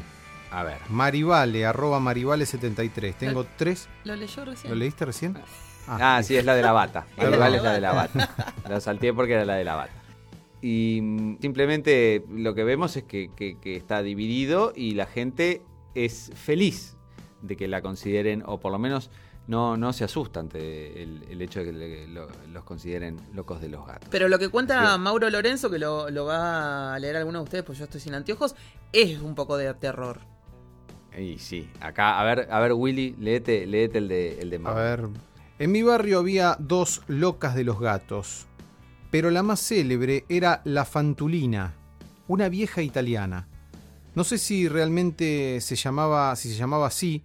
[0.51, 0.78] A ver.
[0.89, 3.16] Marivale, arroba Marivale73.
[3.16, 3.89] Tengo tres.
[4.03, 4.70] ¿Lo leyó recién?
[4.72, 5.38] ¿Lo leíste recién?
[5.88, 7.05] Ah, sí, es la de la bata.
[7.18, 8.53] La es la de la bata.
[8.70, 9.91] La salteé porque era la de la bata.
[10.61, 15.61] Y mm, simplemente lo que vemos es que, que- que está dividido y la gente
[15.95, 16.95] es feliz
[17.41, 19.09] de que la consideren, o por lo menos
[19.48, 23.60] no, no se asusta ante el, el hecho de que le- lo- los consideren locos
[23.62, 24.08] de los gatos.
[24.10, 25.02] Pero lo que cuenta Bien.
[25.02, 28.14] Mauro Lorenzo, que lo, lo va a leer alguno de ustedes, pues yo estoy sin
[28.16, 28.56] anteojos,
[28.94, 30.20] es un poco de terror.
[31.18, 34.60] Y sí, acá, a ver, a ver Willy, léete, léete el de, el de A
[34.60, 34.80] Mauro.
[34.80, 35.10] ver.
[35.60, 38.48] En mi barrio había dos locas de los gatos,
[39.12, 41.74] pero la más célebre era la Fantulina,
[42.28, 43.48] una vieja italiana.
[44.16, 47.22] No sé si realmente se llamaba, si se llamaba así,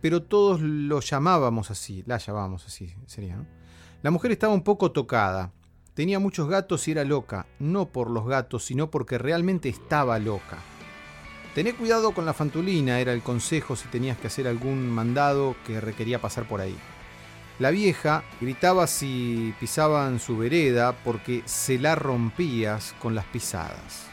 [0.00, 3.46] pero todos lo llamábamos así, la llamábamos así, sería.
[4.02, 5.52] La mujer estaba un poco tocada.
[5.94, 10.58] Tenía muchos gatos y era loca, no por los gatos, sino porque realmente estaba loca.
[11.54, 15.80] Tené cuidado con la Fantulina, era el consejo si tenías que hacer algún mandado que
[15.80, 16.76] requería pasar por ahí.
[17.58, 24.06] La vieja gritaba si pisaban su vereda porque se la rompías con las pisadas.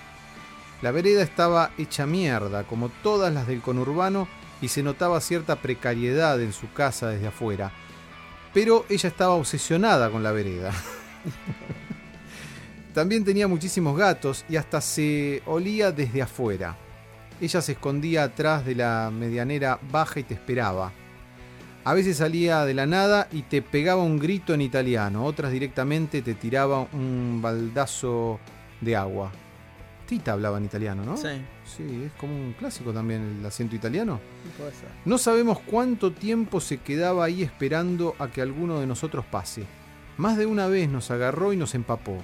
[0.81, 4.27] La vereda estaba hecha mierda, como todas las del conurbano,
[4.62, 7.72] y se notaba cierta precariedad en su casa desde afuera.
[8.53, 10.72] Pero ella estaba obsesionada con la vereda.
[12.93, 16.76] También tenía muchísimos gatos y hasta se olía desde afuera.
[17.39, 20.91] Ella se escondía atrás de la medianera baja y te esperaba.
[21.84, 26.22] A veces salía de la nada y te pegaba un grito en italiano, otras directamente
[26.22, 28.39] te tiraba un baldazo
[28.82, 29.32] de agua.
[30.08, 31.18] Tita hablaba en italiano, ¿no?
[31.18, 31.28] Sí,
[31.66, 34.20] Sí, es como un clásico también el acento italiano.
[34.58, 34.88] puede ser.
[35.05, 39.66] No sabemos cuánto tiempo se quedaba ahí esperando a que alguno de nosotros pase.
[40.18, 42.18] Más de una vez nos agarró y nos empapó.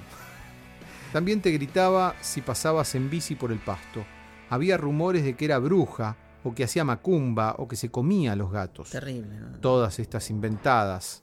[1.12, 4.04] También te gritaba si pasabas en bici por el pasto.
[4.50, 8.36] Había rumores de que era bruja, o que hacía macumba, o que se comía a
[8.36, 8.90] los gatos.
[8.90, 9.36] Terrible.
[9.38, 9.58] ¿no?
[9.60, 11.22] Todas estas inventadas.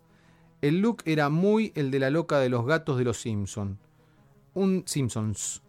[0.62, 3.80] El look era muy el de la loca de los gatos de los Simpson.
[4.54, 5.62] Un Simpsons.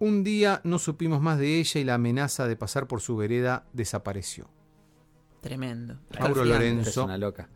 [0.00, 3.64] Un día no supimos más de ella y la amenaza de pasar por su vereda
[3.72, 4.48] desapareció.
[5.40, 5.98] Tremendo.
[6.20, 6.44] Mauro.
[6.44, 6.90] Lorenzo.
[6.90, 7.48] Es una loca.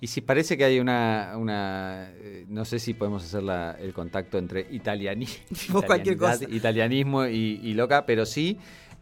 [0.00, 3.92] Y si parece que hay una, una eh, no sé si podemos hacer la- el
[3.94, 5.26] contacto entre italiani,
[6.50, 8.58] italianismo y, y loca, pero sí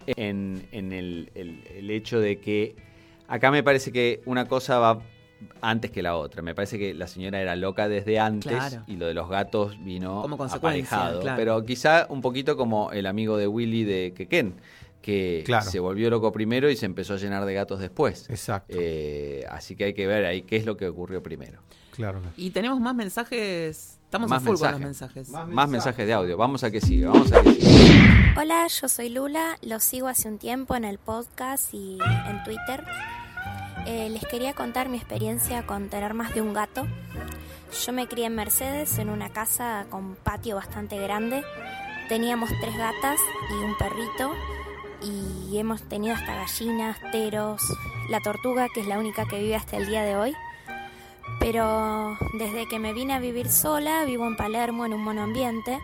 [0.07, 2.77] en, en el, el- el hecho de que
[3.27, 5.03] acá me parece que una cosa va
[5.61, 6.43] antes que la otra.
[6.43, 8.85] Me parece que la señora era loca desde antes Claro.
[8.87, 11.21] y lo de los gatos vino Como consecuencia, aparejado.
[11.21, 11.37] claro.
[11.37, 14.55] Pero quizá un poquito como el amigo de Willy de Quequén,
[15.01, 15.69] que Claro.
[15.71, 18.29] se volvió loco primero y se empezó a llenar de gatos después.
[18.31, 18.77] Exacto.
[18.79, 21.61] Eh, así que hay que ver ahí qué es lo que ocurrió primero.
[21.91, 22.21] Claro.
[22.37, 23.99] Y tenemos más mensajes.
[24.05, 25.29] Estamos Más a full con los mensajes.
[25.31, 26.37] Más mensajes de audio.
[26.37, 27.09] Vamos a que siga.
[27.11, 28.35] Vamos a que siga.
[28.37, 32.85] Hola, yo soy Lula, los sigo hace un tiempo en el podcast y en Twitter.
[33.87, 36.87] Eh, les quería contar mi experiencia con tener más de un gato.
[37.85, 41.43] Yo me crié en Mercedes, en una casa con patio bastante grande.
[42.09, 43.19] Teníamos tres gatas
[43.51, 44.33] y un perrito
[45.03, 47.61] y hemos tenido hasta gallinas, teros,
[48.09, 50.37] la tortuga, que es la única que vive hasta el día de hoy.
[51.41, 55.81] Pero desde que me vine a vivir sola, vivo en Palermo en un monoambiente.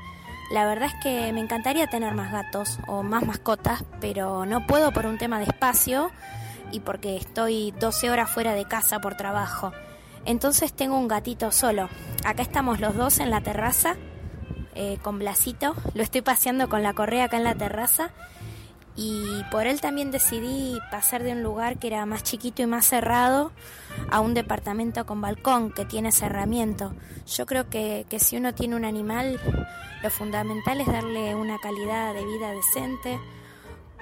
[0.53, 4.93] La verdad es que me encantaría tener más gatos o más mascotas, pero no puedo
[4.93, 6.13] por un tema de espacio
[6.73, 9.73] y porque estoy 12 horas fuera de casa por trabajo.
[10.25, 11.89] Entonces tengo un gatito solo.
[12.25, 13.97] Acá estamos los dos en la terraza
[14.75, 15.75] eh, con Blasito.
[15.95, 18.11] Lo estoy paseando con la correa acá en la terraza.
[18.95, 22.85] Y por él también decidí pasar de un lugar que era más chiquito y más
[22.85, 23.53] cerrado
[24.11, 26.95] a un departamento con balcón que tiene cerramiento.
[27.27, 29.41] Yo creo que, que si uno tiene un animal,
[30.03, 33.21] lo fundamental es darle una calidad de vida decente,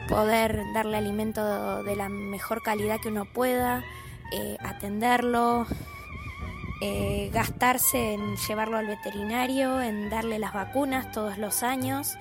[0.08, 3.84] poder darle alimento de la mejor calidad que uno pueda,
[4.32, 5.66] eh, atenderlo,
[6.82, 12.16] eh, gastarse en llevarlo al veterinario, en darle las vacunas todos los años.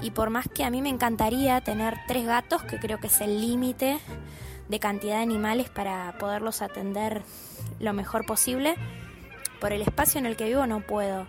[0.00, 3.20] Y por más que a mí me encantaría tener tres gatos, que creo que es
[3.20, 3.98] el límite
[4.68, 7.22] de cantidad de animales para poderlos atender
[7.78, 8.74] lo mejor posible,
[9.60, 11.28] por el espacio en el que vivo no puedo.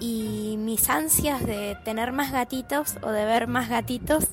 [0.00, 4.28] Y mis ansias de tener más gatitos o de ver más gatitos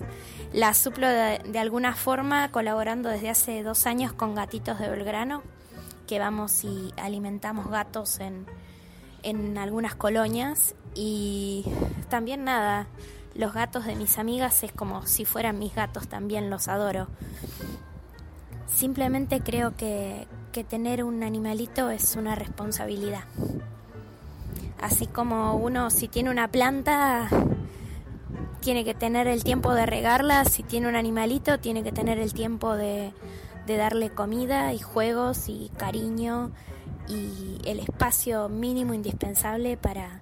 [0.55, 5.43] las suplo de, alguna forma colaborando desde hace dos años con Gatitos de Belgrano,
[6.07, 8.45] que vamos y alimentamos gatos en,
[9.21, 10.73] en algunas colonias.
[10.93, 11.65] Y
[12.09, 12.87] también nada,
[13.33, 17.07] los gatos de mis amigas es como si fueran mis gatos, también los adoro.
[18.73, 23.25] Simplemente creo que, que tener un animalito es una responsabilidad.
[24.81, 27.29] Así como uno si tiene una planta
[28.59, 32.33] tiene que tener el tiempo de regarla, si tiene un animalito tiene que tener el
[32.33, 33.13] tiempo de,
[33.67, 36.51] de darle comida y juegos y cariño
[37.07, 40.19] y el espacio mínimo indispensable para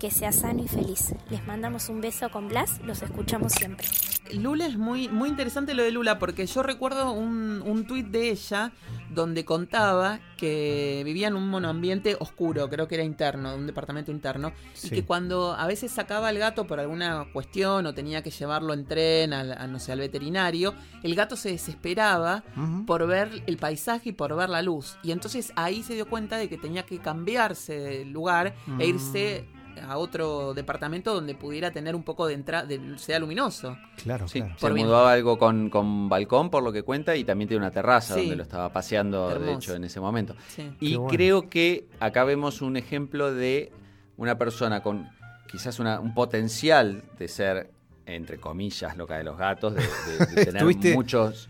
[0.00, 1.14] que sea sano y feliz.
[1.28, 3.86] Les mandamos un beso con Blas, los escuchamos siempre.
[4.32, 8.30] Lula es muy, muy interesante lo de Lula porque yo recuerdo un, un tuit de
[8.30, 8.72] ella
[9.10, 14.52] donde contaba que vivía en un monoambiente oscuro, creo que era interno, un departamento interno,
[14.82, 18.72] y que cuando a veces sacaba al gato por alguna cuestión o tenía que llevarlo
[18.72, 22.44] en tren al, a, no sé, al veterinario, el gato se desesperaba
[22.86, 24.96] por ver el paisaje y por ver la luz.
[25.02, 29.46] Y entonces ahí se dio cuenta de que tenía que cambiarse de lugar e irse
[29.86, 33.76] a otro departamento donde pudiera tener un poco de entrada, sea luminoso.
[34.02, 34.54] Claro, Sí, claro.
[34.54, 37.62] se Por mudó a algo con, con balcón, por lo que cuenta, y también tiene
[37.64, 38.20] una terraza Sí.
[38.20, 40.34] donde lo estaba paseando, de hecho, en ese momento.
[40.48, 40.70] Sí.
[40.80, 41.10] Y bueno.
[41.14, 43.72] creo que acá vemos un ejemplo de
[44.16, 45.08] una persona con
[45.50, 47.70] quizás una- un potencial de ser,
[48.06, 51.48] entre comillas, loca de los gatos, de, de- de tener Estuviste- muchos...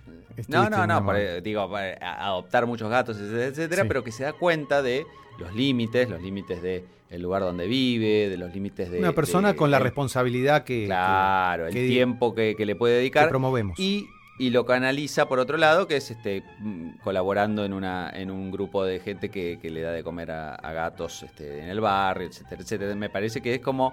[0.49, 3.89] No, no, no, por- digo, para a- adoptar muchos gatos, etcétera, etcétera, Sí.
[3.89, 5.05] pero que se da cuenta de
[5.39, 8.99] los límites, los límites de el lugar donde vive, de los límites de...
[9.01, 12.77] Una persona de- con la el- responsabilidad que, Claro, el que- tiempo que, que le
[12.77, 13.29] puede que dedicar.
[13.29, 13.79] promovemos.
[13.79, 14.09] Y,
[14.39, 18.51] y lo canaliza por otro lado, que es este mm, colaborando en una en un
[18.51, 21.81] grupo de gente que, que le da de comer a, a gatos este, en el
[21.81, 22.95] barrio, etcétera, etcétera.
[22.95, 23.93] Me parece que es como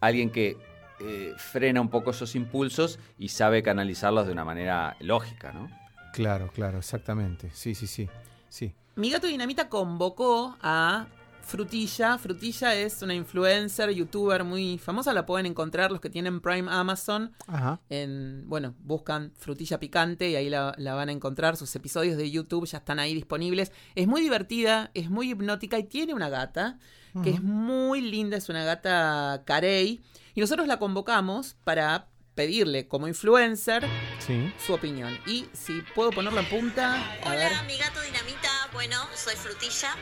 [0.00, 0.56] alguien que
[1.00, 5.68] eh, frena un poco esos impulsos y sabe canalizarlos de una manera lógica, ¿no?
[6.12, 7.48] Claro, claro, exactamente.
[7.54, 8.08] Sí, sí, sí.
[8.50, 8.74] Sí.
[8.96, 11.06] Mi gato Dinamita convocó a
[11.50, 12.16] Frutilla.
[12.18, 15.12] Frutilla es una influencer, youtuber muy famosa.
[15.12, 17.32] La pueden encontrar los que tienen Prime Amazon.
[17.48, 17.80] Ajá.
[17.90, 21.56] En, bueno, buscan Frutilla Picante y ahí la, la van a encontrar.
[21.56, 23.72] Sus episodios de YouTube ya están ahí disponibles.
[23.96, 26.78] Es muy divertida, es muy hipnótica y tiene una gata
[27.24, 28.36] que es muy linda.
[28.36, 30.00] Es una gata carey.
[30.34, 33.84] Y nosotros la convocamos para pedirle como influencer
[34.20, 34.52] Sí.
[34.64, 35.18] su opinión.
[35.26, 36.94] Y si puedo ponerla en punta,
[37.24, 37.50] a ver.
[37.50, 38.39] Hola, mi gato Dinamita.
[38.72, 39.94] Bueno, soy frutilla.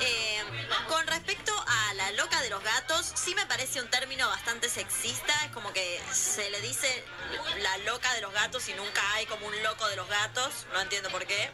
[0.00, 0.42] Eh,
[0.88, 5.32] con respecto a la loca de los gatos, sí me parece un término bastante sexista,
[5.44, 7.04] es como que se le dice
[7.60, 10.80] la loca de los gatos y nunca hay como un loco de los gatos, no
[10.80, 11.50] entiendo por qué.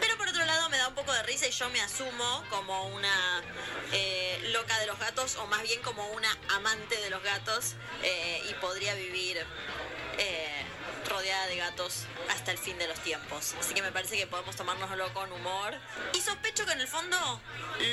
[0.00, 2.88] Pero por otro lado me da un poco de risa y yo me asumo como
[2.88, 3.42] una
[3.92, 8.42] eh, loca de los gatos o más bien como una amante de los gatos eh,
[8.48, 9.44] y podría vivir
[11.14, 13.54] rodeada de gatos hasta el fin de los tiempos.
[13.60, 15.74] Así que me parece que podemos tomárnoslo con humor.
[16.12, 17.16] Y sospecho que en el fondo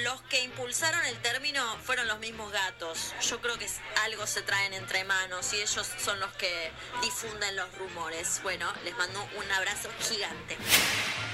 [0.03, 3.13] los que impulsaron el término fueron los mismos gatos.
[3.29, 3.67] Yo creo que
[4.03, 8.39] algo se traen entre manos y ellos son los que difunden los rumores.
[8.43, 10.57] Bueno, les mando un abrazo gigante.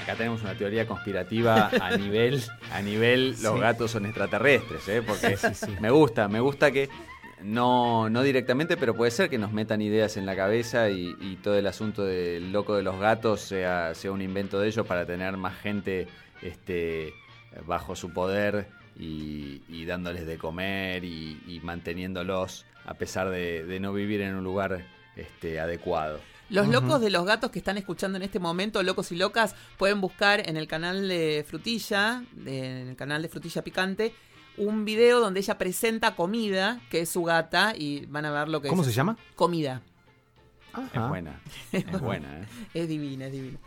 [0.03, 3.59] Acá tenemos una teoría conspirativa a nivel, a nivel los Sí.
[3.59, 5.01] gatos son extraterrestres, ¿eh?
[5.01, 5.75] porque Sí, sí.
[5.79, 6.89] me gusta, me gusta que
[7.47, 11.37] no, no directamente, pero puede ser que nos metan ideas en la cabeza y, y
[11.37, 15.05] todo el asunto del loco de los gatos sea, sea un invento de ellos para
[15.05, 16.07] tener más gente
[16.41, 17.13] este,
[17.65, 18.67] bajo su poder
[18.99, 24.35] y, y dándoles de comer y, y manteniéndolos a pesar de, de no vivir en
[24.35, 24.85] un lugar
[25.15, 26.19] este, adecuado.
[26.49, 29.99] Los locos de los gatos que están escuchando en este momento, locos y locas, pueden
[29.99, 34.13] buscar en el canal de Frutilla, de- en el canal de Frutilla Picante,
[34.57, 38.61] un video donde ella presenta comida, que es su gata, y van a ver lo
[38.61, 38.87] que ¿Cómo es.
[38.87, 39.17] se llama?
[39.35, 39.81] Comida.
[40.93, 41.39] Es buena,
[41.71, 42.39] es buena.
[42.41, 42.45] ¿eh?
[42.73, 43.57] Es divina, es divina.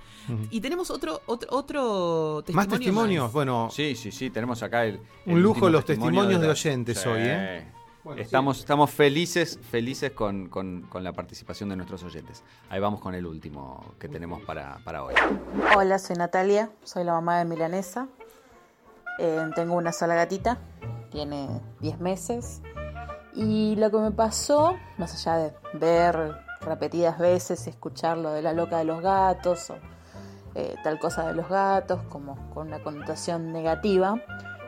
[0.50, 2.68] Y tenemos otro, otro, otro testimonio.
[2.70, 3.24] Más testimonios.
[3.24, 3.32] más.
[3.32, 5.00] Bueno, Sí, sí, sí, tenemos acá el...
[5.26, 7.66] Un el lujo los testimonio testimonios de la- oyentes hoy, ¿eh?
[8.04, 12.44] Bueno, estamos, estamos felices, felices con, con- con la participación de nuestros oyentes.
[12.70, 15.14] Ahí vamos con el último que tenemos para, para hoy.
[15.76, 18.08] Hola, soy Natalia, soy la mamá de Milanesa.
[19.22, 20.56] Eh, tengo una sola gatita,
[21.10, 22.62] tiene 10 meses.
[23.34, 28.54] Y lo que me pasó, más allá de ver repetidas veces, escuchar lo de la
[28.54, 29.76] loca de los gatos o
[30.54, 34.14] eh, tal cosa de los gatos, como con una connotación negativa,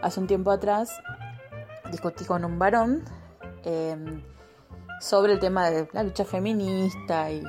[0.03, 1.00] hace un tiempo atrás
[1.90, 3.05] discutí con un varón
[3.64, 3.96] eh,
[5.00, 7.42] sobre el tema de la lucha feminista y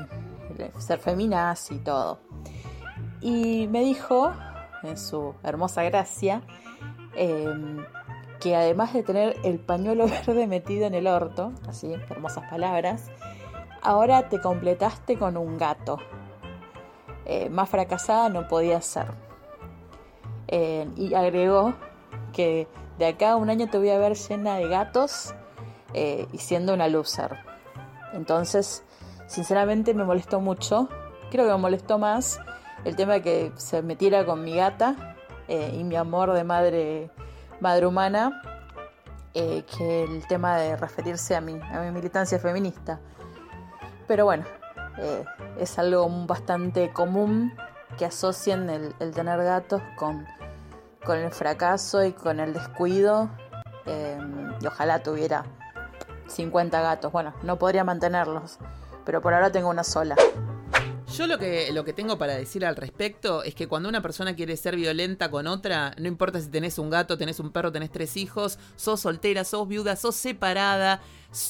[0.80, 2.20] ser feminazi y todo.
[3.20, 4.32] Y me dijo,
[4.84, 6.42] en su hermosa gracia,
[7.16, 7.48] eh,
[8.40, 13.10] que además de tener el pañuelo verde metido en el orto, así, hermosas palabras,
[13.82, 15.98] ahora te completaste con un gato.
[17.26, 19.08] Eh, más fracasada no podía ser.
[20.48, 21.74] Eh, y agregó
[22.34, 22.68] que
[22.98, 25.34] de acá a un año te voy a ver llena de gatos
[25.94, 27.38] eh, y siendo una loser.
[28.14, 28.84] Entonces,
[29.28, 30.90] sinceramente me molestó mucho.
[31.32, 32.40] Creo que me molestó más
[32.86, 35.16] el tema que se metiera con mi gata
[35.48, 37.12] eh, y mi amor de madre,
[37.60, 38.42] madre humana
[39.34, 43.00] eh, que el tema de referirse a mi, a mi militancia feminista.
[44.08, 44.46] Pero bueno,
[44.98, 45.26] eh,
[45.60, 47.54] es algo bastante común
[47.98, 50.26] que asocien el, el tener gatos con,
[51.06, 53.30] con el fracaso y con el descuido.
[54.62, 55.46] y ojalá tuviera
[56.28, 57.12] 50 gatos.
[57.12, 58.60] Bueno, no podría mantenerlos,
[59.06, 60.16] pero por ahora tengo una sola.
[61.18, 64.36] Yo lo que, lo que tengo para decir al respecto es que cuando una persona
[64.36, 67.91] quiere ser violenta con otra, no importa si tenés un gato, tenés un perro, tenés
[67.91, 71.01] tres hijos, sos soltera, sos viuda, sos separada,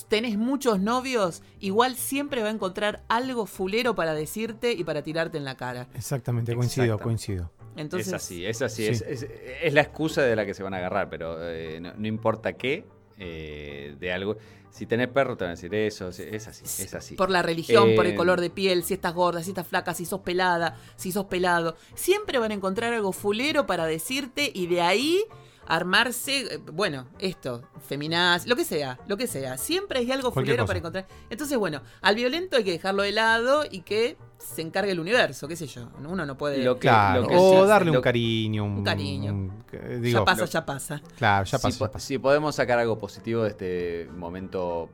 [0.07, 5.37] tenés muchos novios, igual siempre va a encontrar algo fulero para decirte y para tirarte
[5.37, 5.87] en la cara.
[5.95, 7.51] exactamente, coincido, coincido.
[7.75, 8.83] Entonces, es así, es así.
[8.85, 8.89] Sí.
[8.91, 9.27] Es, es-
[9.63, 12.53] es la excusa de la que se van a agarrar, pero eh, no, no importa
[12.53, 12.85] qué,
[13.25, 14.37] eh, de algo.
[14.69, 16.09] Si tenés perro, te van a decir eso.
[16.09, 17.15] Es así, es así.
[17.15, 19.93] Por la religión, por el Eh, color de piel, si estás gorda, si estás flaca,
[19.93, 21.75] si sos pelada, si sos pelado.
[21.93, 25.23] Siempre van a encontrar algo fulero para decirte y de ahí
[25.67, 29.57] armarse, eh, bueno, esto, feminaz, lo que sea, lo que sea.
[29.57, 30.67] Siempre hay algo fulero cosa.
[30.67, 31.07] para encontrar.
[31.29, 35.47] Entonces, bueno, al violento hay que dejarlo de lado y que se encargue el universo,
[35.47, 35.89] qué sé yo.
[36.07, 36.63] Uno no puede...
[36.63, 38.65] Lo que- Claro, lo que o darle lo- un cariño.
[38.65, 39.31] Un, Un cariño.
[39.33, 39.63] un-
[40.03, 41.01] ya pasa, lo- ya pasa.
[41.17, 41.99] Claro, ya si, pasó.
[41.99, 44.89] si podemos sacar algo positivo de este momento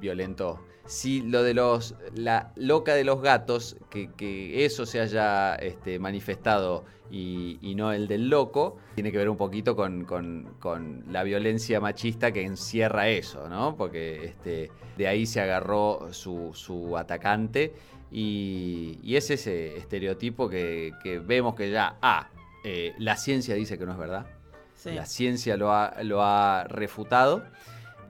[0.00, 5.54] violento, si lo de los la loca de los gatos, que, que eso se haya
[5.56, 10.54] este, manifestado y, y no el del loco, tiene que ver un poquito con, con-
[10.60, 13.76] con la violencia machista que encierra eso, ¿no?
[13.76, 17.72] Porque este, de ahí se agarró su, su atacante
[18.10, 22.28] y, y es ese estereotipo que, que vemos que ya, ah,
[22.64, 24.26] eh, la ciencia dice que no es verdad.
[24.74, 24.90] Sí.
[24.92, 27.44] La ciencia lo ha, lo ha refutado.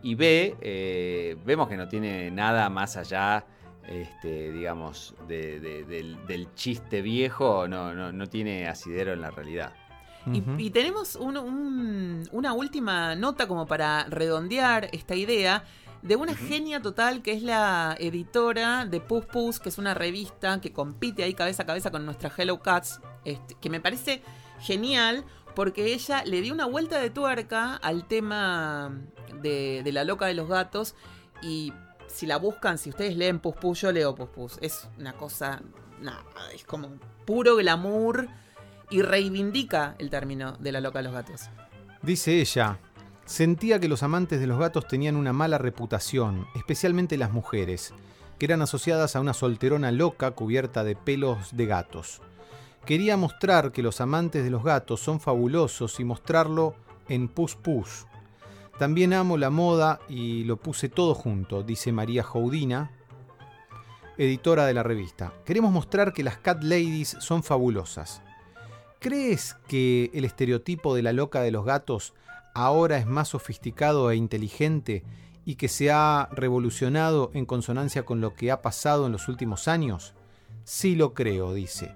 [0.02, 3.44] Y B, eh, vemos que no tiene nada más allá,
[3.88, 9.30] este, digamos, de- de- del, del chiste viejo, no, no, no tiene asidero en la
[9.30, 9.72] realidad.
[10.58, 15.64] Y, tenemos un- un- una última nota como para redondear esta idea
[16.02, 20.60] de una genia total que es la editora de Puss Puss, que es una revista
[20.60, 24.22] que compite ahí cabeza a cabeza con nuestra Hello Cats, este, que me parece
[24.60, 25.24] genial
[25.54, 28.92] porque ella le dio una vuelta de tuerca al tema
[29.42, 30.94] de, de la loca de los gatos
[31.42, 31.72] y
[32.06, 34.58] si la buscan, si ustedes leen Pus Pus, yo leo Pus Pus.
[34.60, 35.62] Es una cosa,
[36.00, 36.24] nada,
[36.54, 36.90] es como
[37.24, 38.28] puro glamour
[38.90, 41.48] y reivindica el término de la loca de los gatos.
[42.02, 42.78] Dice ella,
[43.30, 47.94] sentía que los amantes de los gatos tenían una mala reputación, especialmente las mujeres,
[48.38, 52.22] que eran asociadas a una solterona loca cubierta de pelos de gatos.
[52.84, 56.74] Quería mostrar que los amantes de los gatos son fabulosos y mostrarlo
[57.08, 58.06] en Pus Pus.
[58.80, 62.90] También amo la moda y lo puse todo junto, dice María Joudina,
[64.18, 65.32] editora de la revista.
[65.44, 68.22] Queremos mostrar que las cat ladies son fabulosas.
[68.98, 72.12] ¿Crees que el estereotipo de la loca de los gatos
[72.64, 75.02] ahora es más sofisticado e inteligente
[75.44, 79.68] y que se ha revolucionado en consonancia con lo que ha pasado en los últimos
[79.68, 80.14] años?
[80.64, 81.92] Sí lo creo, dice.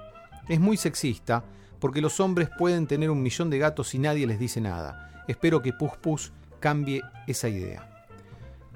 [0.49, 1.45] Es muy sexista
[1.79, 5.25] porque los hombres pueden tener un millón de gatos y nadie les dice nada.
[5.29, 7.91] Espero que Pus Pus cambie esa idea.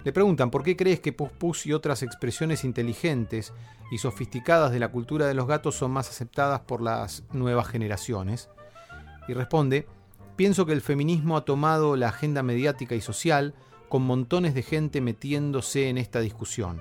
[0.04, 3.52] Le preguntan por qué crees que Pus Pus y otras expresiones inteligentes
[3.90, 8.48] y sofisticadas de la cultura de los gatos son más aceptadas por las nuevas generaciones.
[9.26, 9.86] Y responde,
[10.38, 13.52] pienso que el feminismo ha tomado la agenda mediática y social
[13.88, 16.80] con montones de gente metiéndose en esta discusión.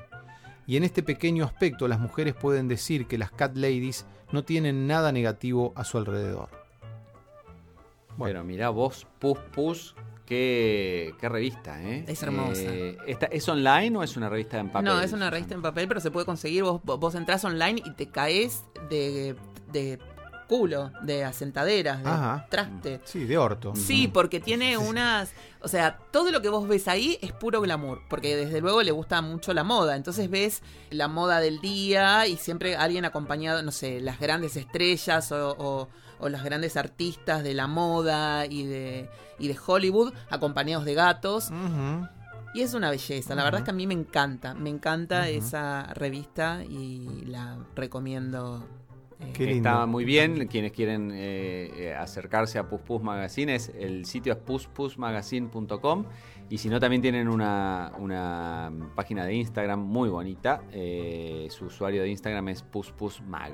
[0.67, 4.85] Y en este pequeño aspecto las mujeres pueden decir que las cat ladies no tienen
[4.85, 6.49] nada negativo a su alrededor.
[8.17, 9.95] Bueno, mirá vos, Pus Pus,
[10.25, 12.03] qué, qué revista, ¿eh?
[12.07, 12.61] Es hermosa.
[12.63, 14.85] Eh, esta- ¿Es online o es una revista en papel?
[14.85, 16.63] No, es una revista en papel, pero se puede conseguir.
[16.63, 19.35] Vos, vos vos entrás online y te caes de,
[19.71, 19.99] de
[20.47, 22.47] culo, de asentaderas, de Ajá.
[22.49, 23.01] traste.
[23.03, 23.73] Sí, de orto.
[23.75, 25.31] Sí, porque tiene unas.
[25.61, 28.01] O sea, todo lo que vos ves ahí es puro glamour.
[28.09, 29.95] Porque desde luego le gusta mucho la moda.
[29.95, 35.31] Entonces ves la moda del día y siempre alguien acompañado, no sé, las grandes estrellas
[35.31, 35.89] o, o-
[36.19, 41.51] o los grandes artistas de la moda y de, y de Hollywood acompañados de gatos.
[42.55, 43.35] Y es una belleza.
[43.35, 44.55] La verdad es que a mí me encanta.
[44.55, 48.65] Me encanta esa revista y la recomiendo.
[49.19, 49.69] Eh, lindo.
[49.69, 50.47] Está muy bien.
[50.47, 56.05] Quienes quieren eh, eh, acercarse a Pus Pus Magazine, es, el sitio es puspusmagazine.com.
[56.49, 60.61] Y si no, también tienen una, una página de Instagram muy bonita.
[60.71, 63.53] Eh, su usuario de Instagram es puspusmag.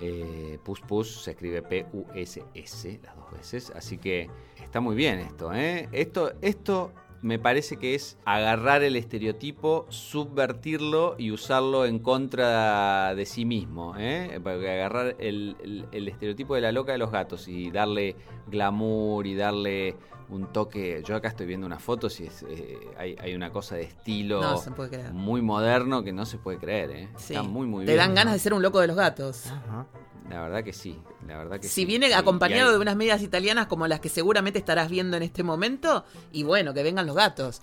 [0.00, 3.72] Eh, Puspus se escribe P-U-S-S las dos veces.
[3.74, 4.28] Así que
[4.62, 5.52] está muy bien esto.
[5.54, 5.88] ¿eh?
[5.92, 6.92] Esto, esto
[7.26, 13.94] me parece que es agarrar el estereotipo, subvertirlo y usarlo en contra de sí mismo.
[13.98, 14.38] ¿eh?
[14.42, 18.14] Porque agarrar el, el- el estereotipo de la loca de los gatos y darle
[18.46, 19.96] glamour y darle
[20.28, 21.02] un toque.
[21.04, 24.40] Yo acá estoy viendo unas fotos y es, eh, hay, hay una cosa de estilo
[24.40, 25.12] No se puede creer.
[25.12, 26.90] muy moderno que no se puede creer.
[26.92, 27.08] ¿eh?
[27.16, 27.34] Sí.
[27.34, 28.04] Está muy, muy Te bien.
[28.06, 29.46] dan ganas de ser un loco de los gatos.
[29.46, 29.86] Ajá.
[30.30, 30.98] La verdad que sí.
[31.26, 31.84] La verdad que Si sí.
[31.84, 35.22] viene Sí, acompañado hay- de unas medias italianas como las que seguramente estarás viendo en
[35.22, 37.62] este momento, y bueno, que vengan los gatos.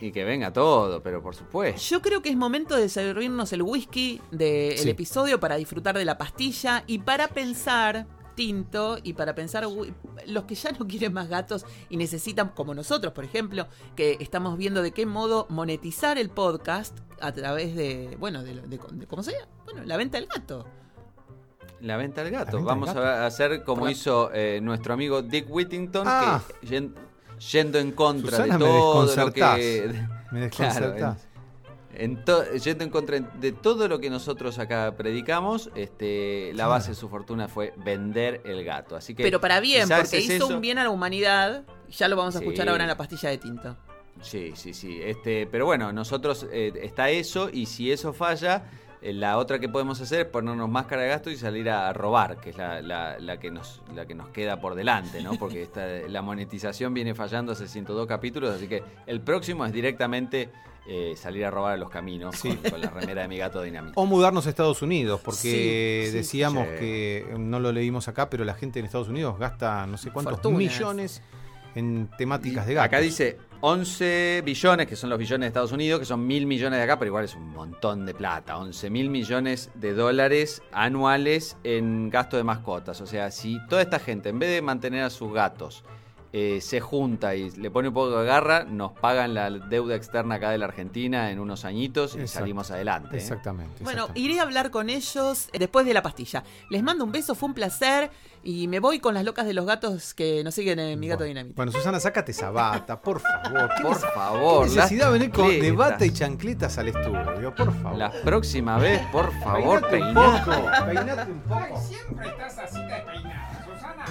[0.00, 1.80] Y que venga todo, pero por supuesto.
[1.80, 4.90] Yo creo que es momento de servirnos el whisky del Sí.
[4.90, 9.64] episodio para disfrutar de la pastilla y para pensar tinto y para pensar
[10.26, 14.58] los que ya no quieren más gatos y necesitan, como nosotros, por ejemplo, que estamos
[14.58, 19.22] viendo de qué modo monetizar el podcast a través de, bueno, de, de- de- ¿cómo
[19.22, 19.46] sea?
[19.64, 20.66] Bueno, la venta del gato.
[21.84, 22.44] La venta del gato.
[22.44, 23.02] venta del Vamos gato.
[23.04, 26.42] a hacer como hizo eh, nuestro amigo Dick Whittington, Ah.
[26.60, 26.66] que
[27.50, 29.40] yendo en contra Susana, de me todo lo que.
[30.32, 31.28] Me Claro, desconcertás.
[31.96, 36.90] en to- yendo en contra de todo lo que nosotros acá predicamos, este, la base
[36.90, 38.96] de su fortuna fue vender el gato.
[38.96, 40.54] Así que Pero para bien, porque es hizo eso.
[40.54, 41.64] un bien a la humanidad.
[41.90, 42.44] Ya lo vamos a Sí.
[42.46, 43.76] escuchar ahora en la pastilla de tinto.
[44.22, 45.00] Sí, sí, sí.
[45.02, 48.62] Este, pero bueno, nosotros eh, está eso y si eso falla,
[49.12, 52.50] la otra que podemos hacer es ponernos máscara de gasto y salir a robar, que
[52.50, 55.34] es la, la- la que nos la que nos queda por delante, ¿no?
[55.34, 60.48] Porque esta, la monetización viene fallando hace 102 capítulos, así que el próximo es directamente
[60.86, 62.48] eh, salir a robar a los caminos Sí.
[62.56, 63.98] con, con la remera de mi gato dinamita.
[64.00, 68.44] O mudarnos a Estados Unidos, porque Sí, sí, decíamos que no lo leímos acá, pero
[68.44, 70.58] la gente en Estados Unidos gasta no sé cuántos Fortunas.
[70.58, 71.22] millones
[71.74, 72.86] en temáticas de gatos.
[72.86, 76.78] Acá dice 11 billones, que son los billones de Estados Unidos, que son mil millones
[76.78, 78.58] de acá, pero igual es un montón de plata.
[78.58, 83.00] 11 mil millones de dólares anuales en gasto de mascotas.
[83.00, 85.82] O sea, si toda esta gente, en vez de mantener a sus gatos,
[86.36, 90.34] eh, se junta y le pone un poco de garra, nos pagan la deuda externa
[90.34, 92.40] acá de la Argentina en unos añitos y Exacto.
[92.40, 93.14] salimos adelante.
[93.16, 93.20] ¿eh?
[93.20, 93.84] Exactamente.
[93.84, 96.42] Bueno, iré a hablar con ellos después de la pastilla.
[96.70, 98.10] Les mando un beso, fue un placer.
[98.46, 101.20] Y me voy con las locas de los gatos que nos siguen en Mi Gato
[101.20, 101.28] Bueno.
[101.28, 101.56] Dinamita.
[101.56, 103.70] Bueno, Susana, sácate esa bata, por favor.
[103.76, 105.76] ¿Qué Por favor, qué necesidad de venir con de chancletas.
[105.78, 107.54] bata y chancletas al estudio?
[107.54, 107.96] Por favor.
[107.98, 110.50] La próxima vez, por favor, Peinate un peinate.
[110.50, 110.84] poco.
[110.86, 111.80] Peinate un poco.
[111.80, 114.04] Siempre estás así despeinada, Susana.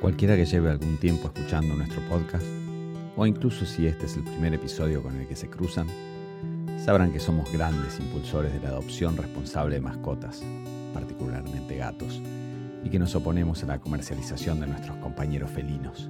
[0.00, 2.46] Cualquiera que lleve algún tiempo escuchando nuestro podcast,
[3.16, 5.88] o incluso si este es el primer episodio con el que se cruzan,
[6.78, 10.44] sabrán que somos grandes impulsores de la adopción responsable de mascotas,
[10.94, 12.22] particularmente gatos,
[12.84, 16.08] y que nos oponemos a la comercialización de nuestros compañeros felinos.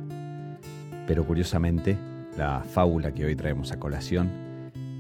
[1.07, 1.97] Pero curiosamente,
[2.37, 4.31] la fábula que hoy traemos a colación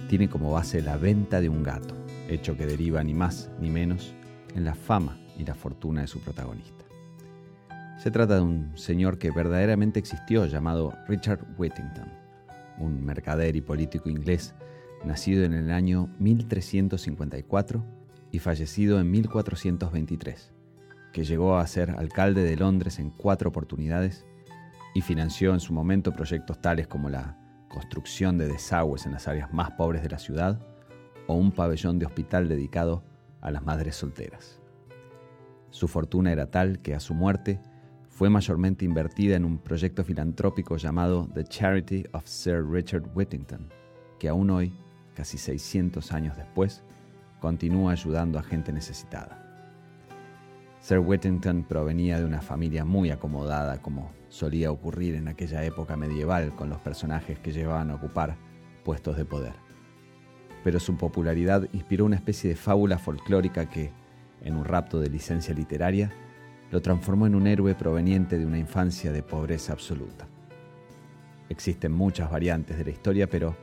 [0.09, 1.95] tiene como base la venta de un gato,
[2.26, 4.14] hecho que deriva ni más ni menos
[4.55, 6.88] en la fama y la fortuna de su protagonista.
[7.99, 12.09] Se trata de un señor que verdaderamente existió llamado Richard Whittington,
[12.79, 14.55] un mercader y político inglés
[15.05, 17.85] nacido en el año 1354
[18.31, 20.53] y fallecido en 1423,
[21.13, 24.25] que llegó a ser alcalde de Londres en cuatro oportunidades
[24.95, 27.37] y financió en su momento proyectos tales como la
[27.69, 30.61] construcción de desagües en las áreas más pobres de la ciudad
[31.27, 33.03] o un pabellón de hospital dedicado
[33.41, 34.61] a las madres solteras.
[35.71, 37.61] Su fortuna era tal que a su muerte
[38.19, 43.73] fue mayormente invertida en un proyecto filantrópico llamado The Charity of Sir Richard Whittington,
[44.19, 44.75] que aún hoy,
[45.14, 46.83] casi 600 años después,
[47.39, 49.41] continúa ayudando a gente necesitada.
[50.81, 56.57] Sir Whittington provenía de una familia muy acomodada, como solía ocurrir en aquella época medieval
[56.57, 58.37] con los personajes que llevaban a ocupar
[58.85, 59.55] puestos de poder.
[60.64, 63.93] Pero su popularidad inspiró una especie de fábula folclórica que,
[64.43, 66.11] en un rapto de licencia literaria,
[66.71, 70.27] lo transformó en un héroe proveniente de una infancia de pobreza absoluta.
[71.49, 73.57] Existen muchas variantes de la historia, pero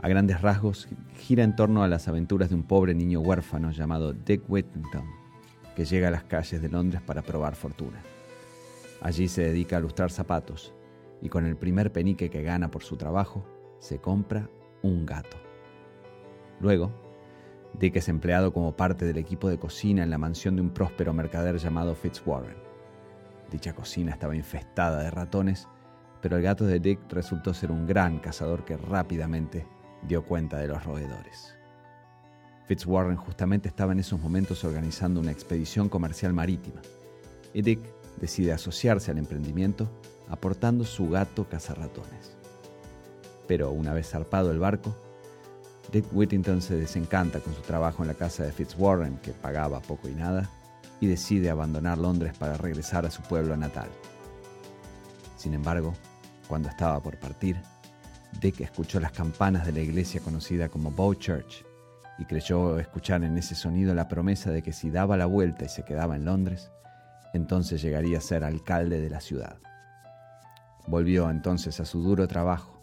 [0.00, 4.12] a grandes rasgos gira en torno a las aventuras de un pobre niño huérfano llamado
[4.12, 5.04] Dick Whittington,
[5.74, 8.00] que llega a las calles de Londres para probar fortuna.
[9.00, 10.72] Allí se dedica a lustrar zapatos
[11.20, 13.44] y con el primer penique que gana por su trabajo,
[13.80, 14.48] se compra
[14.82, 15.36] un gato.
[16.60, 16.92] Luego,
[17.78, 21.12] Dick es empleado como parte del equipo de cocina en la mansión de un próspero
[21.12, 22.56] mercader llamado Fitzwarren.
[23.50, 25.68] Dicha cocina estaba infestada de ratones,
[26.20, 29.66] pero el gato de Dick resultó ser un gran cazador que rápidamente
[30.06, 31.56] dio cuenta de los roedores.
[32.66, 36.80] Fitzwarren justamente estaba en esos momentos organizando una expedición comercial marítima,
[37.52, 37.80] y Dick
[38.20, 39.90] decide asociarse al emprendimiento
[40.28, 42.36] aportando su gato cazarratones.
[43.46, 44.96] Pero una vez zarpado el barco,
[45.90, 50.08] Dick Whittington se desencanta con su trabajo en la casa de Fitzwarren, que pagaba poco
[50.08, 50.48] y nada,
[51.00, 53.88] y decide abandonar Londres para regresar a su pueblo natal.
[55.36, 55.92] Sin embargo,
[56.48, 57.60] cuando estaba por partir,
[58.40, 61.64] Dick escuchó las campanas de la iglesia conocida como Bow Church
[62.18, 65.68] y creyó escuchar en ese sonido la promesa de que si daba la vuelta y
[65.68, 66.70] se quedaba en Londres,
[67.34, 69.56] entonces llegaría a ser alcalde de la ciudad.
[70.86, 72.80] Volvió entonces a su duro trabajo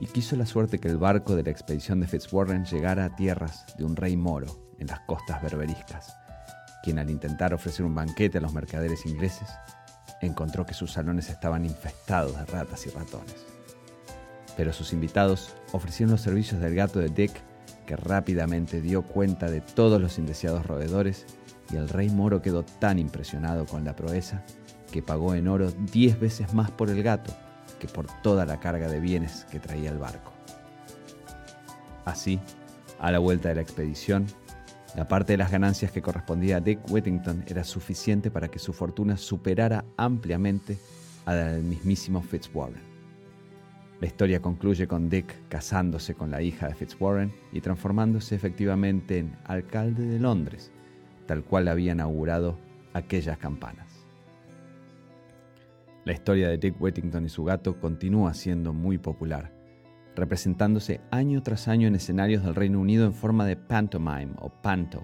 [0.00, 3.64] y quiso la suerte que el barco de la expedición de Fitzwarren llegara a tierras
[3.76, 4.46] de un rey moro
[4.78, 6.16] en las costas berberiscas,
[6.82, 9.48] quien al intentar ofrecer un banquete a los mercaderes ingleses,
[10.20, 13.46] encontró que sus salones estaban infestados de ratas y ratones.
[14.56, 17.32] Pero sus invitados ofrecieron los servicios del gato de Dick,
[17.86, 21.26] que rápidamente dio cuenta de todos los indeseados roedores,
[21.70, 24.42] y el rey moro quedó tan impresionado con la proeza
[24.92, 27.34] que pagó en oro diez veces más por el gato
[27.78, 30.32] que por toda la carga de bienes que traía el barco.
[32.04, 32.40] Así,
[32.98, 34.26] a la vuelta de la expedición,
[34.96, 38.72] la parte de las ganancias que correspondía a Dick Whittington era suficiente para que su
[38.72, 40.78] fortuna superara ampliamente
[41.26, 42.96] a la del mismísimo Fitzwarren.
[44.00, 49.36] La historia concluye con Dick casándose con la hija de Fitzwarren y transformándose efectivamente en
[49.44, 50.70] alcalde de Londres,
[51.26, 52.58] tal cual habían augurado
[52.92, 53.85] aquellas campanas.
[56.06, 59.52] La historia de Dick Whittington y su gato continúa siendo muy popular,
[60.14, 65.02] representándose año tras año en escenarios del Reino Unido en forma de pantomime o panto,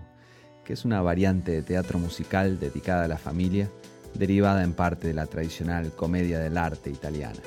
[0.65, 3.69] que es una variante de teatro musical dedicada a la familia,
[4.15, 7.41] derivada en parte de la tradicional comedia del arte italiana,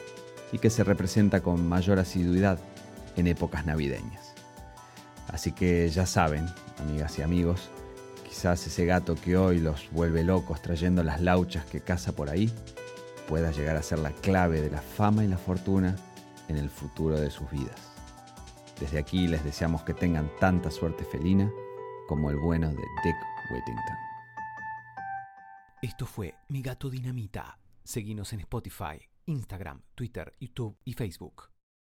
[0.51, 2.59] y que se representa con mayor asiduidad
[3.15, 4.33] en épocas navideñas.
[5.29, 6.45] Así que ya saben,
[6.77, 7.69] amigas y amigos,
[8.27, 12.51] quizás ese gato que hoy los vuelve locos trayendo las lauchas que caza por ahí,
[13.27, 15.95] pueda llegar a ser la clave de la fama y la fortuna
[16.47, 17.91] en el futuro de sus vidas.
[18.79, 21.49] Desde aquí les deseamos que tengan tanta suerte felina
[22.07, 23.15] como el bueno de Dick
[23.51, 23.97] Whittington.
[25.81, 27.57] Esto fue Mi Gato Dinamita.
[27.83, 31.54] Seguimos en Spotify, Instagram, Twitter, YouTube y Facebook.